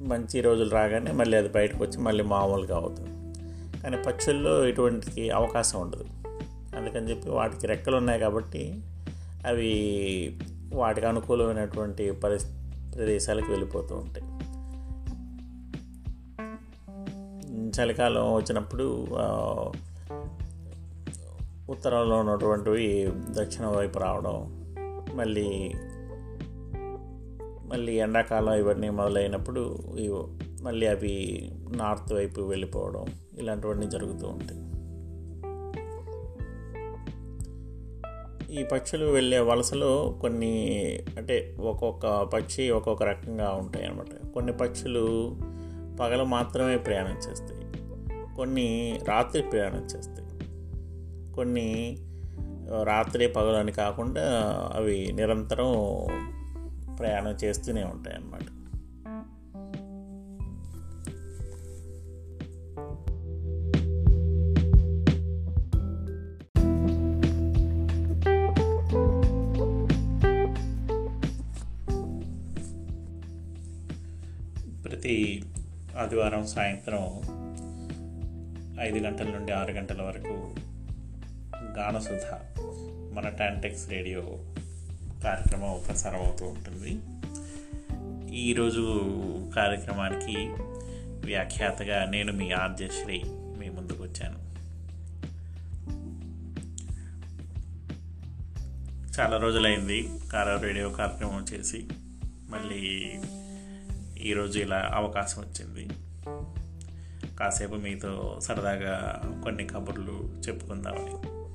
మంచి 0.03 0.41
రోజులు 0.41 0.71
రాగానే 0.71 1.13
మళ్ళీ 1.13 1.37
అది 1.37 1.49
బయటకు 1.49 1.85
వచ్చి 1.85 1.99
మళ్ళీ 1.99 2.25
మామూలుగా 2.25 2.77
అవుతుంది. 2.77 3.11
కానీ 3.81 3.97
పక్షుల్లో 3.97 4.67
ఇటువంటికి 4.67 5.31
అవకాశం 5.31 5.81
ఉండదు. 5.81 6.05
అందుకని 6.77 7.11
చెప్పి 7.11 7.31
వాటికి 7.31 7.67
రెక్కలు 7.67 7.97
ఉన్నాయి 7.97 8.21
కాబట్టి 8.21 8.83
అవి 9.47 9.73
వాటికి 10.73 11.07
అనుకూలమైనటువంటి 11.07 12.11
పరి 12.11 12.39
ప్రదేశాలకు 12.95 13.51
వెళ్ళిపోతూ 13.51 13.95
ఉంటాయి. 13.95 14.27
చలికాలం 17.71 18.35
వచ్చినప్పుడు 18.35 18.85
ఉత్తరంలో 21.73 22.17
ఉన్నటువంటివి 22.17 23.13
దక్షిణం 23.29 23.77
వైపు 23.77 23.99
రావడం 23.99 24.67
మళ్ళీ 25.15 25.75
మళ్ళీ 27.66 27.92
ఎండాకాలం 27.92 28.52
ఇవన్నీ 28.52 28.90
మొదలైనప్పుడు 28.90 29.79
మళ్ళీ 30.62 30.87
అవి 30.87 31.50
నార్త్ 31.76 32.12
వైపు 32.12 32.40
వెళ్ళిపోవడం 32.40 33.05
ఇలాంటివన్నీ 33.38 33.87
జరుగుతూ 33.87 34.29
ఉంటాయి. 34.29 34.66
ఈ 38.61 38.64
పక్షులు 38.64 39.07
వెళ్ళే 39.07 39.38
వలసలో 39.38 40.18
కొన్ని 40.20 40.76
అంటే 41.16 41.57
ఒక్కొక్క 41.61 42.22
పక్షి 42.22 42.70
ఒక్కొక్క 42.70 43.02
రకంగా 43.02 43.50
ఉంటాయి 43.50 43.87
అన్నమాట 43.87 44.33
కొన్ని 44.35 44.52
పక్షులు 44.52 45.37
పగలు 46.00 46.24
మాత్రమే 46.24 46.76
ప్రయాణం 46.76 47.16
చేస్తాయి. 47.16 47.66
కొన్ని 48.37 49.00
రాత్రి 49.09 49.42
ప్రయాణం 49.42 49.85
చేస్తాయి. 49.85 50.26
కొన్ని 51.33 51.98
రాత్రి 52.83 53.29
పగలు 53.29 53.57
అని 53.57 53.72
కాకుండా 53.72 54.22
అవి 54.74 55.12
నిరంతరం 55.12 55.72
ప్రయాణం 56.99 57.35
చేస్తూనే 57.45 57.85
ఉంటాయి 57.85 58.17
అన్నమాట 58.17 58.47
ప్రతి 74.85 75.17
ఆదివారం 75.99 76.47
సాయంత్రం 76.47 77.05
ఐదు 78.81 78.99
గంటల 78.99 79.29
నుండి 79.31 79.53
ఆరు 79.53 79.73
గంటల 79.73 80.03
వరకు 80.03 80.35
గానసుధ 81.79 82.27
మన 83.13 83.29
టాంటెక్స్ 83.29 83.91
రేడియో 83.91 84.23
కార్యక్రమం 85.24 85.81
ప్రసారం 85.87 86.16
అవుతూ 86.16 86.46
ఉంటుంది. 86.46 87.00
ఈరోజు 88.37 89.02
కార్యక్రమానికి 89.57 90.37
వ్యాఖ్యాతగా 91.26 92.05
నేను 92.05 92.33
మీ 92.33 92.50
ఆర్జశ్రీ 92.50 93.22
మీ 93.59 93.68
ముందుకు 93.68 94.02
వచ్చాను. 94.02 94.46
చాలా 99.20 99.37
రోజులైంది 99.37 100.11
కార 100.33 100.57
రేడియో 100.57 100.90
కార్యక్రమం 100.90 101.44
చేసి 101.52 101.88
మళ్ళీ 102.50 103.12
ఈరోజు 104.20 104.59
ఇలా 104.59 104.90
అవకాశం 104.94 105.42
వచ్చింది. 105.42 105.88
కాసేపు 107.37 107.74
మీతో 107.74 108.38
సరదాగా 108.42 109.22
కొన్ని 109.44 109.66
కబుర్లు 109.66 110.42
చెప్పుకుందామని. 110.48 111.46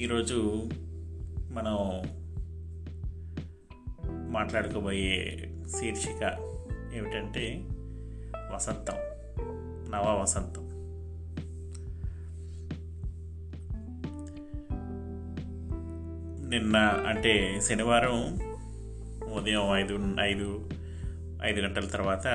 ఈరోజు 0.00 0.36
మనం 1.50 1.76
మాట్లాడుకోబోయే 4.32 5.16
శీర్షిక 5.68 6.22
ఏమిటంటే 6.94 7.44
వసంతం 8.54 8.98
నవ 9.90 10.06
వసంతం 10.20 10.66
నిన్న 16.50 16.76
అంటే 17.08 17.60
శనివారం 17.60 18.16
ఉదయం 19.32 19.66
ఐదు 19.74 19.98
ఐదు 20.20 20.48
ఐదు 21.44 21.60
గంటల 21.60 21.86
తర్వాత 21.86 22.26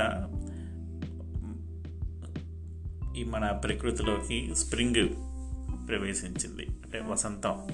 ఈ 3.18 3.24
మన 3.24 3.52
ప్రకృతిలోకి 3.64 4.56
స్ప్రింగ్ 4.56 5.06
ప్రవేశించింది. 5.88 6.66
అంటే 6.84 7.00
వసంతం 7.00 7.68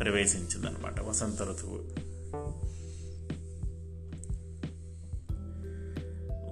ప్రవేశించింది 0.00 0.66
అనమాట 0.66 1.00
వసంత 1.00 1.42
ఋతువు. 1.42 2.06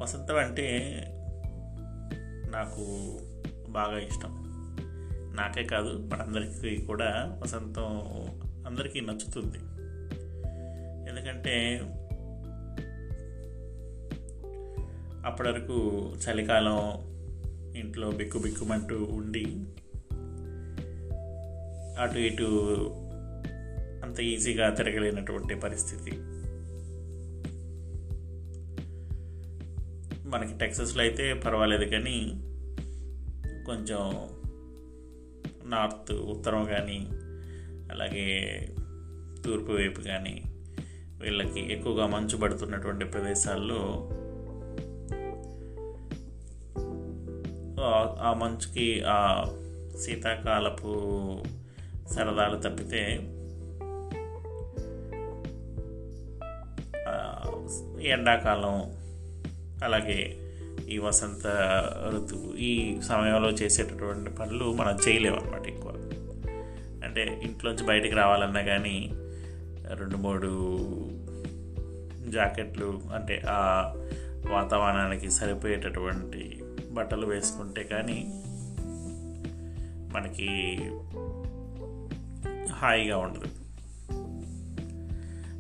వసంతం 0.03 0.37
అంటే 0.37 0.95
నాకు 2.51 3.19
బాగా 3.69 3.99
ఇష్టం. 3.99 4.45
నాకే 5.37 5.65
కాదు 5.65 5.99
మనందరికీ 5.99 6.85
కూడా 6.85 7.41
వసంతం 7.43 7.87
అందరికీ 8.67 9.01
నచ్చుతుంది. 9.01 9.59
ఎందుకంటే 11.11 11.81
అప్పటి 15.27 15.49
వరకు 15.49 15.75
చలికాలం 16.15 17.15
ఇంట్లో 17.77 18.11
బిక్కు 18.11 18.39
బిక్కుమంటూ 18.39 19.05
ఉండి 19.05 19.65
అటు 21.99 22.19
ఇటు 22.19 22.49
అంత 24.03 24.21
ఈజీగా 24.21 24.71
తిరగలేనటువంటి 24.71 25.55
పరిస్థితి. 25.55 26.13
మనకి 30.27 30.59
టెక్సస్లో 30.59 31.03
అయితే 31.03 31.35
పర్వాలేదు 31.35 31.85
కానీ 31.85 32.17
కొంచెం 33.67 34.01
నార్త్ 35.65 36.13
ఉత్తరం 36.13 36.65
కానీ 36.65 36.99
అలాగే 37.93 38.27
తూర్పు 39.45 39.73
వైపు 39.73 40.01
కానీ 40.01 40.35
వీళ్ళకి 41.21 41.73
ఎక్కువగా 41.73 42.07
మంచు 42.07 42.37
పడుతున్నటువంటి 42.37 43.05
ప్రదేశాల్లో 43.05 43.81
ఆ- 47.83 48.17
ఆ 48.21 48.35
మంచుకి 48.35 49.03
ఆ 49.03 49.19
శీతాకాలపు 50.05 50.93
సరదాలు 52.09 52.59
తప్పితే 52.59 53.31
ఎండాకాలం 58.03 59.05
అలాగే 59.85 60.37
ఈ 60.89 60.99
వసంత 60.99 61.47
ఋతువు 62.09 62.57
ఈ 62.57 63.01
సమయంలో 63.01 63.51
చేసేటటువంటి 63.51 64.31
పనులు 64.31 64.73
మనం 64.73 64.99
చేయలేము 65.09 65.37
అనమాట 65.37 65.67
ఎక్కువ. 65.67 65.93
అంటే 67.05 67.41
ఇంట్లోంచి 67.45 67.87
బయటికి 67.87 68.15
రావాలన్నా 68.15 68.63
కానీ 68.63 69.11
రెండు 69.95 70.17
మూడు 70.17 70.49
జాకెట్లు 72.31 73.01
అంటే 73.15 73.43
ఆ 73.49 73.93
వాతావరణానికి 74.51 75.31
సరిపోయేటటువంటి 75.31 76.63
బట్టలు 76.91 77.27
వేసుకుంటే 77.27 77.83
కానీ 77.83 78.25
మనకి 80.15 80.77
హాయిగా 82.75 83.19
ఉండదు 83.19 83.47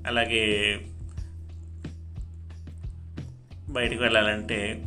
అలాగే 0.06 0.76
బయటికి 3.68 4.02
వెళ్ళాలంటే 4.02 4.84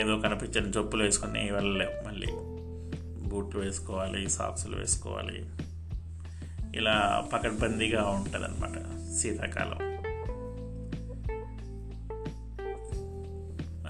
ఏదో 0.00 0.18
కనిపించని 0.18 0.68
చెప్పులు 0.68 1.02
వేసుకొని 1.02 1.50
వెళ్ళలేం. 1.50 1.88
మళ్ళీ 2.06 2.26
బూట్లు 3.28 3.60
వేసుకోవాలి 3.60 4.30
సాక్సులు 4.30 4.76
వేసుకోవాలి. 4.76 5.44
ఇలా 6.78 7.28
పకడ్బందీగా 7.32 8.04
ఉంటుంది 8.04 8.44
అనమాట 8.46 8.78
శీతాకాలం. 9.16 9.92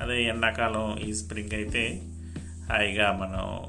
అదే 0.00 0.22
ఎండాకాలం 0.22 0.98
ఈ 0.98 1.14
స్ప్రింగ్ 1.14 1.54
అయితే 1.54 2.02
హాయిగా 2.72 3.12
మనం 3.12 3.66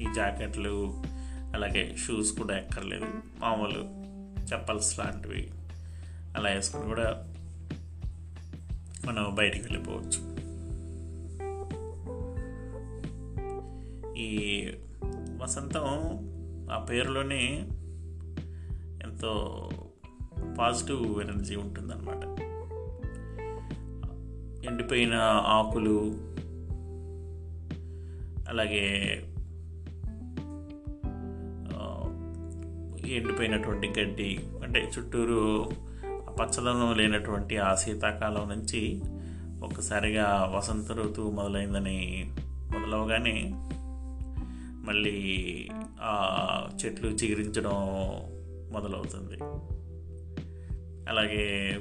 ఈ 0.00 0.06
జాకెట్లు 0.16 1.02
అలాగే 1.54 1.96
షూస్ 1.96 2.38
కూడా 2.38 2.58
ఎక్కర్లేదు. 2.58 3.06
మామూలు 3.38 4.00
చెప్పల్స్ 4.52 4.98
లాంటివి 4.98 5.50
అలా 6.36 6.50
వేసుకొని 6.50 6.84
కూడా 6.84 7.26
మనం 9.06 9.34
బయటికి 9.34 9.64
వెళ్ళిపోవచ్చు. 9.64 10.40
ఈ 14.16 14.66
వసంతం 15.42 15.86
ఆ 16.72 16.78
పేరులోనే 16.78 17.68
ఎంతో 19.02 19.68
పాజిటివ్ 20.58 21.22
ఎనర్జీ 21.22 21.56
ఉంటుందన్నమాట. 21.56 22.40
ఎండిపోయిన 24.66 25.14
ఆకులు 25.46 26.14
అలాగే 28.48 29.24
ఎండిపోయినటువంటి 33.14 33.88
గడ్డి 34.00 34.40
అంటే 34.62 34.90
చుట్టూరు 34.98 35.70
ఆ 36.06 36.32
పచ్చదనం 36.40 36.94
లేనటువంటి 36.96 37.58
ఆ 37.58 37.74
శీతాకాలం 37.74 38.48
నుంచి 38.48 39.00
ఒక్కసారిగా 39.62 40.52
వసంత 40.56 40.92
ఋతువు 40.92 41.30
మొదలైందని 41.30 42.30
మొదలవగానే 42.46 43.50
మళ్ళీ 44.86 45.68
ఆ 46.00 46.68
చెట్లు 46.84 47.08
చిగురించడం 47.08 47.70
మొదలవుతుంది. 48.72 49.38
అలాగే 51.10 51.76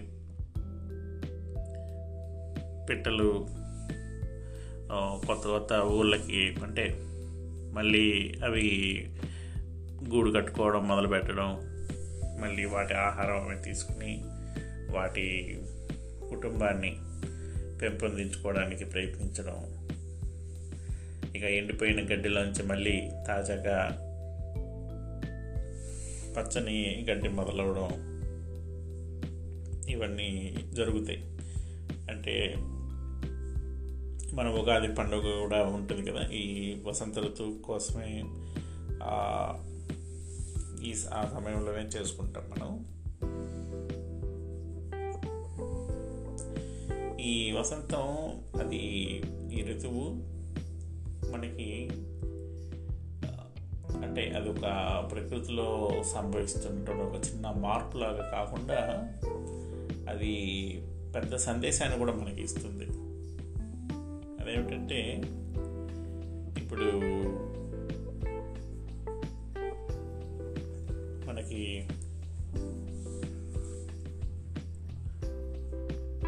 పిట్టలు 2.89 3.47
కొత్త 5.27 5.47
కొత్త 5.47 5.73
ఊళ్ళకి 5.73 6.55
అంటే 6.63 6.99
మళ్ళీ 7.73 8.33
అవి 8.43 8.67
గూడు 10.07 10.31
కట్టుకోవడం 10.31 10.87
మొదలు 10.87 11.07
పెట్టడం 11.07 11.59
మళ్ళీ 12.41 12.65
వాటి 12.65 12.93
ఆహారం 12.93 13.47
అవి 13.47 13.63
తీసుకుని 13.63 14.21
వాటి 14.91 15.59
కుటుంబాన్ని 16.29 16.97
పెంపొందించుకోవడానికి 17.81 18.85
ప్రయత్నించడం. 18.85 19.79
ఇక 21.35 21.43
ఎండిపోయిన 21.43 22.13
గడ్డిలోంచి 22.13 22.63
మళ్ళీ 22.63 23.11
తాజాగా 23.27 24.05
పచ్చని 26.37 27.05
గడ్డి 27.09 27.29
మొదలవడం 27.29 27.89
ఇవన్నీ 29.89 30.55
జరుగుతాయి. 30.73 31.23
అంటే 32.09 32.55
మన 34.33 34.47
ఉగాది 34.47 34.93
పండుగ 34.93 35.39
కూడా 35.39 35.63
ఉంటుంది 35.63 36.11
కదా 36.11 36.29
ఈ 36.29 36.75
వసంత 36.85 37.19
ఋతువు 37.19 37.63
కోసమే 37.63 38.23
ఈ 40.83 40.93
స- 40.93 41.07
ఆ 41.13 41.29
సమయంలోనే 41.33 41.79
చేసుకుంటాం 41.79 42.43
మనం? 42.49 42.85
ఈ 47.19 47.51
వసంతం 47.51 48.05
అది 48.59 48.77
ఈ 49.51 49.61
ఋతువు 49.61 50.03
మనకి 51.31 51.89
అంటే 54.03 54.29
అది 54.29 54.49
ఒక 54.49 54.61
ప్రకృతిలో 55.11 55.91
సంభవిస్తుంటున్న 56.13 57.01
ఒక 57.01 57.15
చిన్న 57.15 57.51
మార్పులాగా 57.51 58.29
కాకుండా 58.31 59.09
అది 60.09 60.33
పెద్ద 61.15 61.35
సందేశాన్ని 61.35 61.97
కూడా 61.97 62.13
మనకి 62.13 62.41
ఇస్తుంది. 62.41 62.85
అదేమిటంటే 64.41 65.21
ఇప్పుడు 66.63 66.83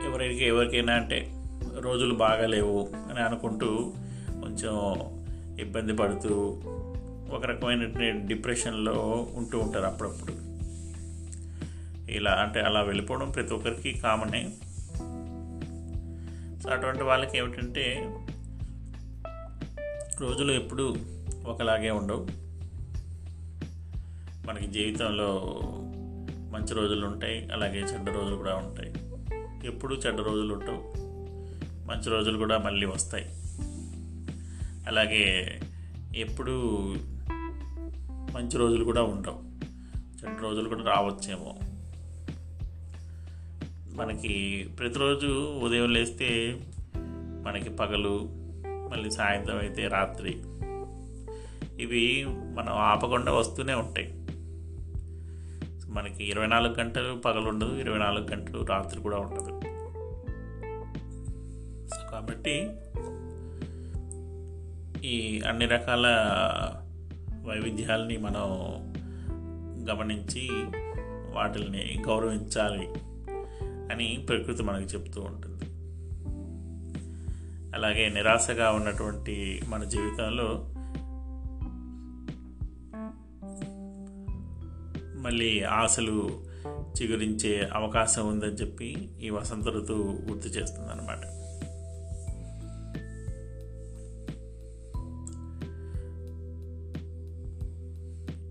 ఎవరికి 0.05 0.45
ఎవరికైనా 0.45 0.93
అంటే 0.93 1.34
రోజులు 1.79 2.15
బాగాలేవు 2.15 2.89
అని 2.95 3.19
అనుకుంటూ 3.19 3.93
కొంచెం 4.41 4.95
ఇబ్బంది 5.60 5.93
పడుతూ 5.93 6.62
ఒక 7.31 7.45
రకమైన 7.45 7.86
డిప్రెషన్లో 8.25 9.27
ఉంటూ 9.38 9.60
ఉంటారు 9.60 9.86
అప్పుడప్పుడు. 9.86 10.34
ఇలా 12.12 12.31
అంటే 12.31 12.60
అలా 12.60 12.81
వెళ్ళిపోవడం 12.81 13.31
ప్రతి 13.31 13.53
ఒక్కరికి 13.53 13.99
కామనే. 13.99 14.49
సో 16.63 16.69
అటువంటి 16.69 17.03
వాళ్ళకి 17.03 17.38
ఏమిటంటే 17.38 18.15
రోజులు 20.21 20.51
ఎప్పుడు 20.51 20.95
ఒకలాగే 21.47 21.89
ఉండవు. 21.89 22.40
మనకి 24.47 24.67
జీవితంలో 24.67 25.58
మంచి 26.51 26.73
రోజులు 26.73 27.06
ఉంటాయి 27.06 27.49
అలాగే 27.54 27.80
చెడ్డ 27.80 28.10
రోజులు 28.10 28.36
కూడా 28.36 28.56
ఉంటాయి. 28.56 28.93
ఎప్పుడు 29.67 29.95
చెడ్డ 29.95 30.19
రోజులు 30.19 30.54
ఉండవు. 30.54 30.93
మంచి 31.88 32.10
రోజులు 32.10 32.38
కూడా 32.38 32.58
మళ్ళీ 32.58 32.86
వస్తాయి. 32.86 33.25
అలాగే 34.88 35.60
ఎప్పుడు 36.15 36.51
మంచి 38.34 38.58
రోజులు 38.58 38.84
కూడా 38.84 39.04
ఉండవు. 39.04 39.39
చెడ్డ 40.23 40.41
రోజులు 40.41 40.69
కూడా 40.69 40.84
రావచ్చేమో. 40.84 41.56
మనకి 43.95 44.65
ప్రతిరోజు 44.80 45.60
ఉదయం 45.60 45.93
లేస్తే 45.93 46.62
మనకి 47.45 47.69
పగలు 47.69 48.30
మళ్ళీ 48.91 49.12
సాయంత్రం 49.12 49.58
అయితే 49.58 49.88
రాత్రి. 49.88 50.41
ఇవి 51.84 52.25
మనం 52.27 52.73
ఆపకుండా 52.73 53.34
వస్తూనే 53.34 53.73
ఉంటాయి. 53.73 54.20
మనకి 55.91 56.23
ఇరవై 56.23 56.47
నాలుగు 56.47 56.73
గంటలు 56.73 57.19
పగలు 57.19 57.49
ఉండదు 57.49 57.75
ఇరవై 57.75 57.97
నాలుగు 57.97 58.27
గంటలు 58.32 58.65
రాత్రి 58.65 59.01
కూడా 59.01 59.17
ఉండదు. 59.17 59.62
సో 61.88 62.12
కాబట్టి 62.12 62.69
ఈ 65.08 65.41
అన్ని 65.47 65.65
రకాల 65.65 66.08
వైవిధ్యాలని 67.43 68.17
మనం 68.17 68.47
గమనించి 69.89 70.49
వాటిని 71.34 72.04
గౌరవించాలి 72.08 72.88
అని 73.93 74.25
ప్రకృతి 74.30 74.63
మనకు 74.63 74.84
చెప్తూ 74.84 75.21
ఉంటుంది. 75.21 75.65
అలాగే 77.75 78.10
నిరాశగా 78.10 78.71
ఉన్నటువంటి 78.71 79.62
మన 79.67 79.84
జీవితంలో 79.84 80.69
మళ్ళీ 85.32 85.52
ఆశలు 85.74 86.15
చిగురించే 86.91 87.52
అవకాశం 87.74 88.24
ఉందని 88.28 88.58
చెప్పి 88.62 88.88
ఈ 89.22 89.28
వసంత 89.30 89.67
ఋతువు 89.67 90.06
గుర్తు 90.28 90.50
చేస్తుంది 90.50 90.89
అనమాట 90.91 91.24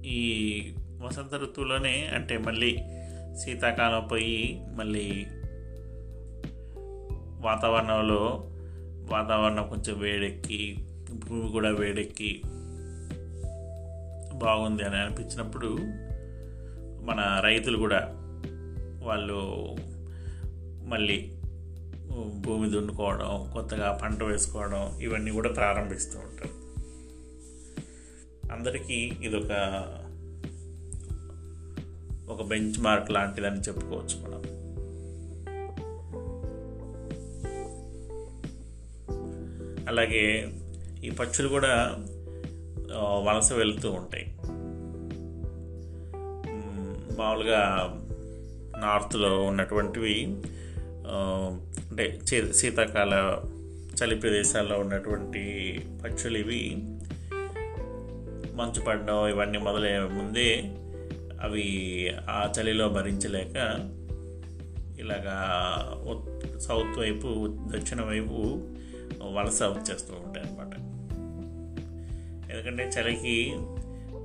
ఈ 0.07 0.23
వసంత 1.01 1.35
ఋతువులోనే 1.35 1.95
అంటే 2.15 2.37
మళ్ళీ 2.39 2.73
శీతాకాలం 3.37 4.07
పోయి 4.07 4.41
మళ్ళీ 4.75 5.07
వాతావరణంలో 7.41 8.23
వాతావరణం 9.11 9.67
కొంచెం 9.69 9.99
వేడెక్కి 9.99 10.63
భూమి 11.27 11.49
కూడా 11.51 11.73
వేడెక్కి 11.73 12.33
బాగుంది 14.39 14.83
అని 14.83 14.97
అనిపించినప్పుడు 14.97 15.71
మన 17.03 17.41
రైతులు 17.45 17.79
కూడా 17.79 18.09
వాళ్ళు 19.03 19.77
మళ్ళీ 20.89 21.33
భూమి 22.39 22.71
దున్నుకోవడం 22.71 23.51
కొత్తగా 23.53 23.99
పంట 24.03 24.23
వేసుకోవడం 24.23 25.01
ఇవన్నీ 25.01 25.31
కూడా 25.31 25.53
ప్రారంభిస్తూ 25.53 26.19
ఉంటారు. 26.19 26.61
అందరికీ 28.53 29.13
ఇదొక 29.23 29.53
ఒక 32.29 32.43
బెంచ్ 32.43 32.81
మార్క్ 32.81 33.11
లాంటిదని 33.11 33.61
చెప్పుకోవచ్చు 33.61 34.23
మనం. 34.23 34.61
అలాగే 39.89 40.53
ఈ 41.05 41.11
పక్షులు 41.11 41.49
కూడా 41.49 41.97
వలస 42.97 43.53
వెళ్తూ 43.53 43.91
ఉంటాయి. 43.91 44.37
మామూలుగా 47.21 47.61
నార్త్లో 48.79 49.45
ఉన్నటువంటివి 49.45 50.17
అంటే 51.91 52.05
చీ- 52.29 52.53
శీతాకాల 52.53 53.15
చలి 53.95 54.15
ప్రదేశాల్లో 54.15 54.79
ఉన్నటువంటి 54.79 55.43
పక్షులు 56.05 56.39
ఇవి. 56.39 56.61
మంచు 58.55 58.81
పడడం 58.81 59.29
ఇవన్నీ 59.29 59.59
మొదలయ్యే 59.59 60.01
ముందే 60.13 60.49
అవి 61.41 61.65
ఆ 62.29 62.53
చలిలో 62.55 62.89
భరించలేక 62.89 63.57
ఇలాగా 64.99 65.37
ఉత్- 66.07 66.33
సౌత్ 66.59 66.99
వైపు 66.99 67.29
దక్షిణ 67.69 68.01
వైపు 68.03 68.39
వలస 69.31 69.63
వచ్చేస్తూ 69.71 70.15
ఉంటాయి 70.17 70.47
అన్నమాట 70.47 70.73
ఎందుకంటే 72.51 72.91
చలికి 72.91 73.37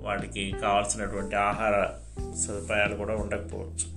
వాటికి 0.01 0.51
కావాల్సినటువంటి 0.61 1.35
ఆహార 1.43 1.75
సదుపాయాలు 2.19 2.95
కూడా 2.95 3.15
ఉండకపోవచ్చు. 3.15 3.95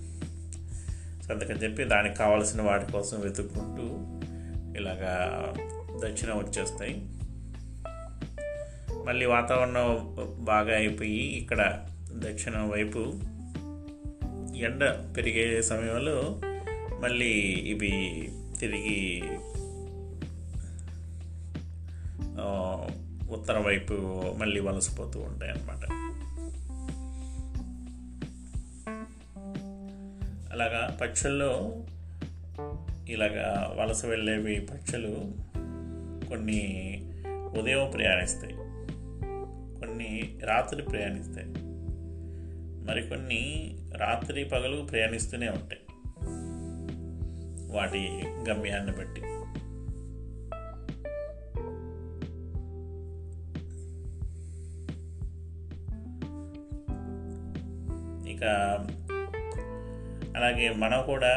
సో 1.22 1.34
అందుకని 1.34 1.58
చెప్పి 1.58 1.84
దానికి 1.84 2.16
కావాల్సిన 2.16 2.62
వాటి 2.62 2.92
కోసం 2.92 3.20
వెతుక్కుంటూ 3.20 3.86
ఇలాగా 4.80 5.54
దక్షిణం 6.04 6.38
వచ్చేస్తాయి. 6.38 7.06
మళ్ళీ 9.06 9.26
వాతావరణం 9.26 10.16
బాగా 10.44 10.76
అయిపోయి 10.76 11.20
ఇక్కడ 11.20 11.86
దక్షిణం 12.12 12.68
వైపు 12.70 12.98
ఎండ 14.56 15.14
పెరిగే 15.16 15.62
సమయంలో 15.62 16.40
మళ్ళీ 17.00 17.30
ఇవి 17.72 17.92
తిరిగి 18.60 19.22
ఉత్తరం 23.32 23.62
వైపు 23.64 23.92
మళ్ళీ 24.38 24.60
వలసపోతూ 24.60 25.20
ఉంటాయి 25.20 25.52
అన్నమాట 25.52 26.07
అలాగా 30.60 30.98
పక్షుల్లో 31.00 31.74
ఇలాగా 33.08 33.76
వలస 33.78 34.06
వెళ్ళేవి 34.06 34.60
పక్షులు 34.60 35.32
కొన్ని 36.28 37.02
ఉదయం 37.60 37.90
ప్రయాణిస్తాయి. 37.90 38.52
కొన్ని 39.78 40.38
రాత్రి 40.44 40.82
ప్రయాణిస్తాయి. 40.82 41.46
మరికొన్ని 42.84 43.76
రాత్రి 43.96 44.44
పగలు 44.44 44.84
ప్రయాణిస్తూనే 44.84 45.48
ఉంటాయి. 45.48 45.80
వాటి 47.72 48.08
గమ్యాన్ని 48.50 48.92
బట్టి. 48.92 49.20
ఇక 58.32 58.44
అలాగే 60.38 60.70
మనం 60.70 61.02
కూడా 61.02 61.32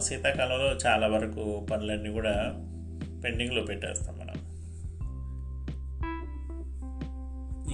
శీతాకాలంలో 0.00 0.68
చాలా 0.86 1.06
వరకు 1.06 1.66
పనులన్నీ 1.70 2.10
కూడా 2.10 2.34
పెండింగ్లో 3.24 3.62
పెట్టేస్తాం 3.62 4.14
మనం. 4.18 4.36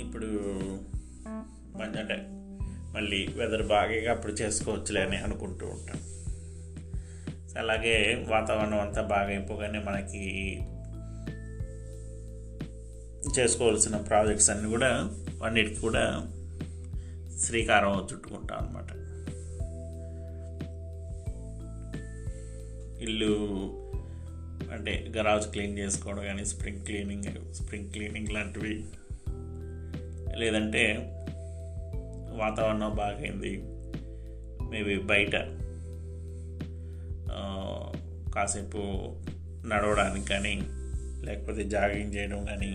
ఇప్పుడు 0.01 0.31
మంచి 1.79 1.99
అంటే 1.99 2.17
మళ్ళీ 2.95 3.29
వెదర్ 3.37 3.63
బాగా 3.63 4.13
అప్పుడు 4.13 4.33
చేసుకోవచ్చులే 4.33 5.01
అని 5.01 5.17
అనుకుంటూ 5.17 5.67
ఉంటాం. 5.67 6.01
అలాగే 7.59 8.27
వాతావరణం 8.29 8.81
అంతా 8.81 9.03
బాగా 9.03 9.29
అయిపోగానే 9.29 9.79
మనకి 9.79 10.23
చేసుకోవాల్సిన 13.39 13.97
ప్రాజెక్ట్స్ 13.97 14.51
అన్నీ 14.51 14.69
కూడా 14.69 14.91
అన్నిటికి 15.47 15.81
కూడా 15.81 16.05
శ్రీకారం 17.41 18.09
చుట్టుకుంటాం 18.13 18.59
అనమాట 18.59 18.91
ఇల్లు 23.01 23.35
అంటే 24.73 25.13
గరాజ్ 25.17 25.47
క్లీన్ 25.49 25.79
చేసుకోవడం 25.79 26.23
కానీ 26.23 26.45
స్ప్రింగ్ 26.45 26.83
క్లీనింగ్ 26.87 27.55
స్ప్రింగ్ 27.55 27.91
క్లీనింగ్ 27.91 28.29
లాంటివి. 28.29 28.75
లేదంటే 30.37 30.85
వాతావరణం 32.37 32.95
బాగైంది. 32.97 33.53
మేబీ 34.71 34.97
బయట 34.99 35.37
కాసేపు 38.35 38.83
నడవడానికి 39.67 40.27
కానీ 40.27 40.55
లేకపోతే 41.27 41.65
జాగింగ్ 41.65 42.15
చేయడం 42.15 42.45
కానీ 42.45 42.71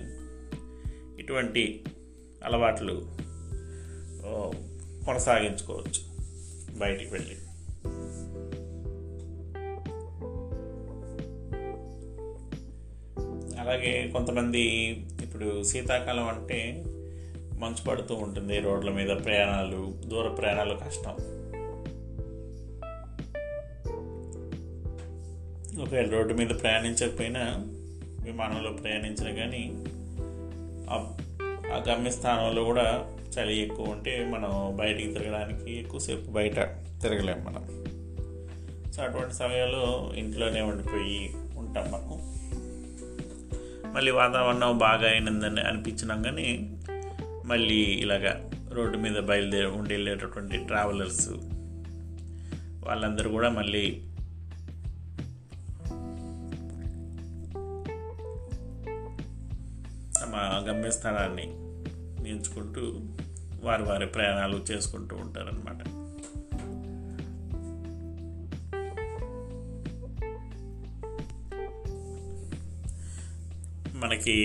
ఇటువంటి 1.22 1.84
అలవాట్లు 2.44 2.96
కొనసాగించుకోవచ్చు 5.06 6.02
బయటికి 6.80 7.12
వెళ్ళి. 7.14 7.38
అలాగే 13.66 14.10
కొంతమంది 14.14 14.62
ఇప్పుడు 15.24 15.64
శీతాకాలం 15.64 16.28
అంటే 16.28 16.84
మంచు 17.60 17.86
పడుతూ 17.88 18.16
ఉంటుంది 18.16 18.60
రోడ్ల 18.60 18.90
మీద 18.90 19.08
ప్రయాణాలు 19.08 19.94
దూర 20.06 20.28
ప్రయాణాలు 20.28 20.76
కష్టం. 20.76 21.12
ఒకవేళ 25.84 26.10
రోడ్డు 26.10 26.34
మీద 26.34 26.48
ప్రయాణించకపోయినా 26.48 27.66
విమానంలో 28.24 28.72
ప్రయాణించిన 28.72 29.36
కానీ 29.36 29.72
ఆ- 30.90 31.16
గమ్యస్థానంలో 31.90 32.64
కూడా 32.64 33.10
చలి 33.40 33.58
ఎక్కువ 33.58 33.90
ఉంటే 33.90 34.26
మనం 34.26 34.76
బయటికి 34.76 35.14
తిరగడానికి 35.14 35.80
ఎక్కువసేపు 35.80 36.32
బయట 36.32 36.60
తిరగలేము 37.02 37.40
మనం. 37.40 37.86
సో 38.92 39.04
అటువంటి 39.04 39.34
సమయంలో 39.34 40.12
ఇంట్లోనే 40.16 40.62
ఉండిపోయి 40.62 41.34
ఉంటాం 41.58 41.92
మనం 41.92 42.35
మళ్ళీ 43.96 44.12
వాతావరణం 44.12 44.78
బాగా 44.78 45.08
అయినందని 45.08 45.62
అనిపించినాం 45.62 46.24
కానీ 46.24 46.48
మళ్ళీ 47.46 47.78
ఇలాగా 48.02 48.34
రోడ్డు 48.74 48.98
మీద 48.98 49.18
బయలుదేరి 49.20 49.68
ఉండి 49.68 49.94
వెళ్ళేటటువంటి 49.94 50.58
ట్రావెలర్స్ 50.58 51.28
వాళ్ళందరూ 52.84 53.30
కూడా 53.30 53.50
మళ్ళీ 53.50 53.86
తమ 60.20 60.34
గమ్యస్థానాన్ని 60.70 61.48
ఎంచుకుంటూ 62.30 62.84
వారి 63.60 63.84
వారి 63.84 64.06
ప్రయాణాలు 64.06 64.58
చేసుకుంటూ 64.72 65.16
ఉంటారనమాట 65.16 65.80
మనకి 74.06 74.38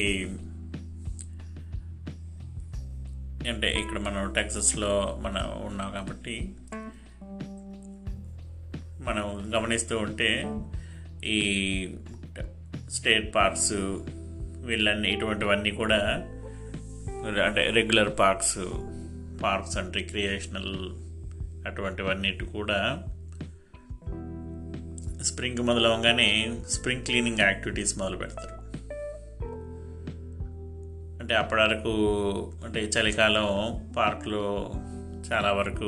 అంటే 3.51 3.69
ఇక్కడ 3.81 3.99
మనం 3.99 4.23
టెక్సస్లో 4.35 4.93
మనం 5.21 5.45
ఉన్నాం 5.67 5.91
కాబట్టి 5.93 6.35
మనం 9.01 9.27
గమనిస్తూ 9.55 9.99
ఉంటే 9.99 10.31
ఈ 11.25 11.39
స్టేట్ 12.91 13.35
పార్క్స్ 13.35 13.73
వీళ్ళన్నీ 14.65 15.09
ఇటువంటివన్నీ 15.11 15.71
కూడా 15.71 16.01
అంటే 17.47 17.63
regular 17.71 18.13
parks 18.19 18.59
parks 19.43 19.77
and 19.79 19.97
recreational 19.97 20.75
అటువంటివన్నిటి 21.67 22.45
కూడా 22.45 22.79
స్ప్రింగ్ 25.23 25.61
మొదలవగానే 25.61 26.31
స్ప్రింగ్ 26.69 27.05
క్లీనింగ్ 27.05 27.41
యాక్టివిటీస్ 27.41 27.99
మొదలు 27.99 28.17
పెడతారు 28.17 28.60
అంటే 31.31 31.39
అప్పటి 31.39 31.61
వరకు 31.61 31.91
అంటే 32.65 32.81
చలికాలం 32.81 33.49
పార్కులో 33.97 34.73
చాలా 35.33 35.53
వరకు 35.53 35.85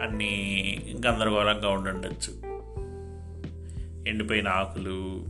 అన్నీ 0.00 0.32
గందరగోళంగా 1.06 1.68
ఉండుండొచ్చు. 1.68 2.32
ఎండిపోయిన 4.08 4.48
ఆకులు 4.48 5.24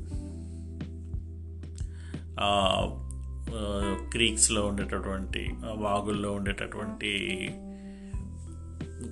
క్రీక్స్లో 4.11 4.67
ఉండేటటువంటి 4.67 5.51
వాగుల్లో 5.73 6.33
ఉండేటటువంటి 6.33 7.47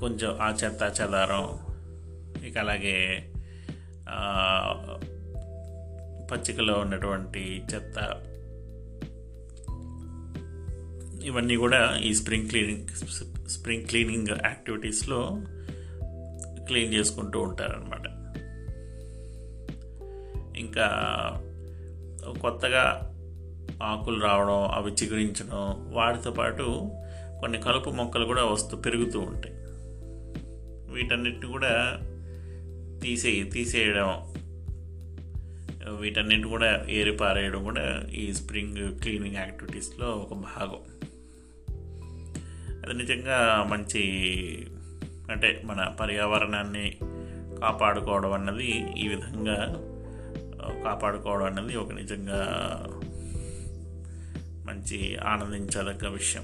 కొంచెం 0.00 0.38
ఆ 0.40 0.50
చెత్త 0.50 1.00
చెదారం 1.00 1.58
ఇక 2.44 2.58
అలాగే 2.58 3.32
పచ్చికలో 6.30 6.74
ఉన్నటువంటి 6.74 7.62
చెత్త 7.74 8.24
ఇవన్నీ 11.28 11.56
కూడా 11.56 11.80
ఈ 11.98 12.14
స్ప్రింగ్ 12.14 12.48
క్లీనింగ్ 12.48 12.88
స్ప్రింగ్ 13.48 13.84
క్లీనింగ్ 13.84 14.30
యాక్టివిటీస్లో 14.44 15.20
క్లీన్ 16.66 16.94
చేసుకుంటూ 16.94 17.38
ఉంటారనమాట 17.40 18.06
ఇంకా 20.58 20.86
కొత్తగా 22.42 22.84
ఆకులు 23.82 24.18
రావడం 24.20 24.60
అవి 24.68 24.90
చిగురించడం 24.92 25.62
వాటితో 25.94 26.30
పాటు 26.30 26.66
కొన్ని 27.40 27.58
కలుపు 27.62 27.90
మొక్కలు 27.90 28.24
కూడా 28.24 28.44
వస్తూ 28.44 28.76
పెరుగుతూ 28.76 29.18
ఉంటాయి. 29.20 29.54
వీటన్నిటిని 30.94 31.46
కూడా 31.46 31.72
తీసే 33.02 33.32
తీసేయడం 33.52 34.10
వీటన్నిటి 36.00 36.48
కూడా 36.48 36.70
ఏరి 36.90 37.12
పారేయడం 37.12 37.60
కూడా 37.64 37.84
ఈ 38.14 38.24
స్ప్రింగ్ 38.34 38.80
క్లీనింగ్ 39.00 39.36
యాక్టివిటీస్లో 39.36 40.08
ఒక 40.08 40.34
భాగం. 40.38 40.80
అది 42.84 42.94
నిజంగా 42.94 43.66
మంచి 43.70 44.02
అంటే 45.30 45.62
మన 45.64 45.96
పర్యావరణాన్ని 46.00 46.98
కాపాడుకోవడం 47.60 48.32
అన్నది 48.32 48.92
ఈ 48.98 49.08
విధంగా 49.08 49.74
కాపాడుకోవడం 50.84 51.44
అన్నది 51.44 51.76
ఒక 51.76 51.92
నిజంగా 51.92 52.48
మంచి 54.66 55.16
ఆనందించదగ్గ 55.16 56.08
విషయం. 56.08 56.42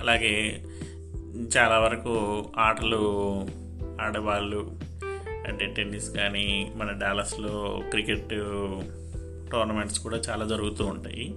అలాగే 0.00 0.64
చాలా 1.56 1.78
వరకు 1.78 2.44
ఆటలు 2.58 3.46
ఆడేవాళ్ళు 4.00 4.83
అంటే 5.46 5.66
టెన్నిస్ 5.66 6.10
కానీ 6.10 6.72
మన 6.76 6.92
డాలస్లో 6.92 7.82
క్రికెట్ 7.90 8.28
టోర్నమెంట్స్ 9.50 9.98
కూడా 9.98 10.16
చాలా 10.16 10.46
జరుగుతూ 10.46 10.86
ఉంటాయి. 10.86 11.32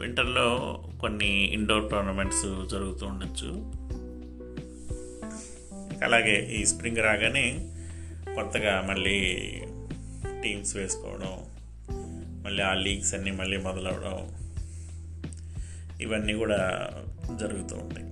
వింటర్లో 0.00 0.80
కొన్ని 1.00 1.28
ఇండోర్ 1.28 1.90
టోర్నమెంట్స్ 1.90 2.42
జరుగుతూ 2.42 3.06
ఉండొచ్చు. 3.06 3.72
అలాగే 6.04 6.56
ఈ 6.60 6.66
స్ప్రింగ్ 6.66 6.96
రాగానే 6.96 7.70
కొత్తగా 8.34 8.86
మళ్ళీ 8.88 9.44
టీమ్స్ 10.42 10.76
వేసుకోవడం 10.76 11.38
మళ్ళీ 12.44 12.62
ఆ 12.62 12.74
లీగ్స్ 12.74 13.14
అన్నీ 13.14 13.30
మళ్ళీ 13.30 13.56
మొదలవడం 13.56 14.40
ఇవన్నీ 16.00 16.32
కూడా 16.32 16.90
జరుగుతూ 17.36 17.76
ఉంటాయి. 17.76 18.09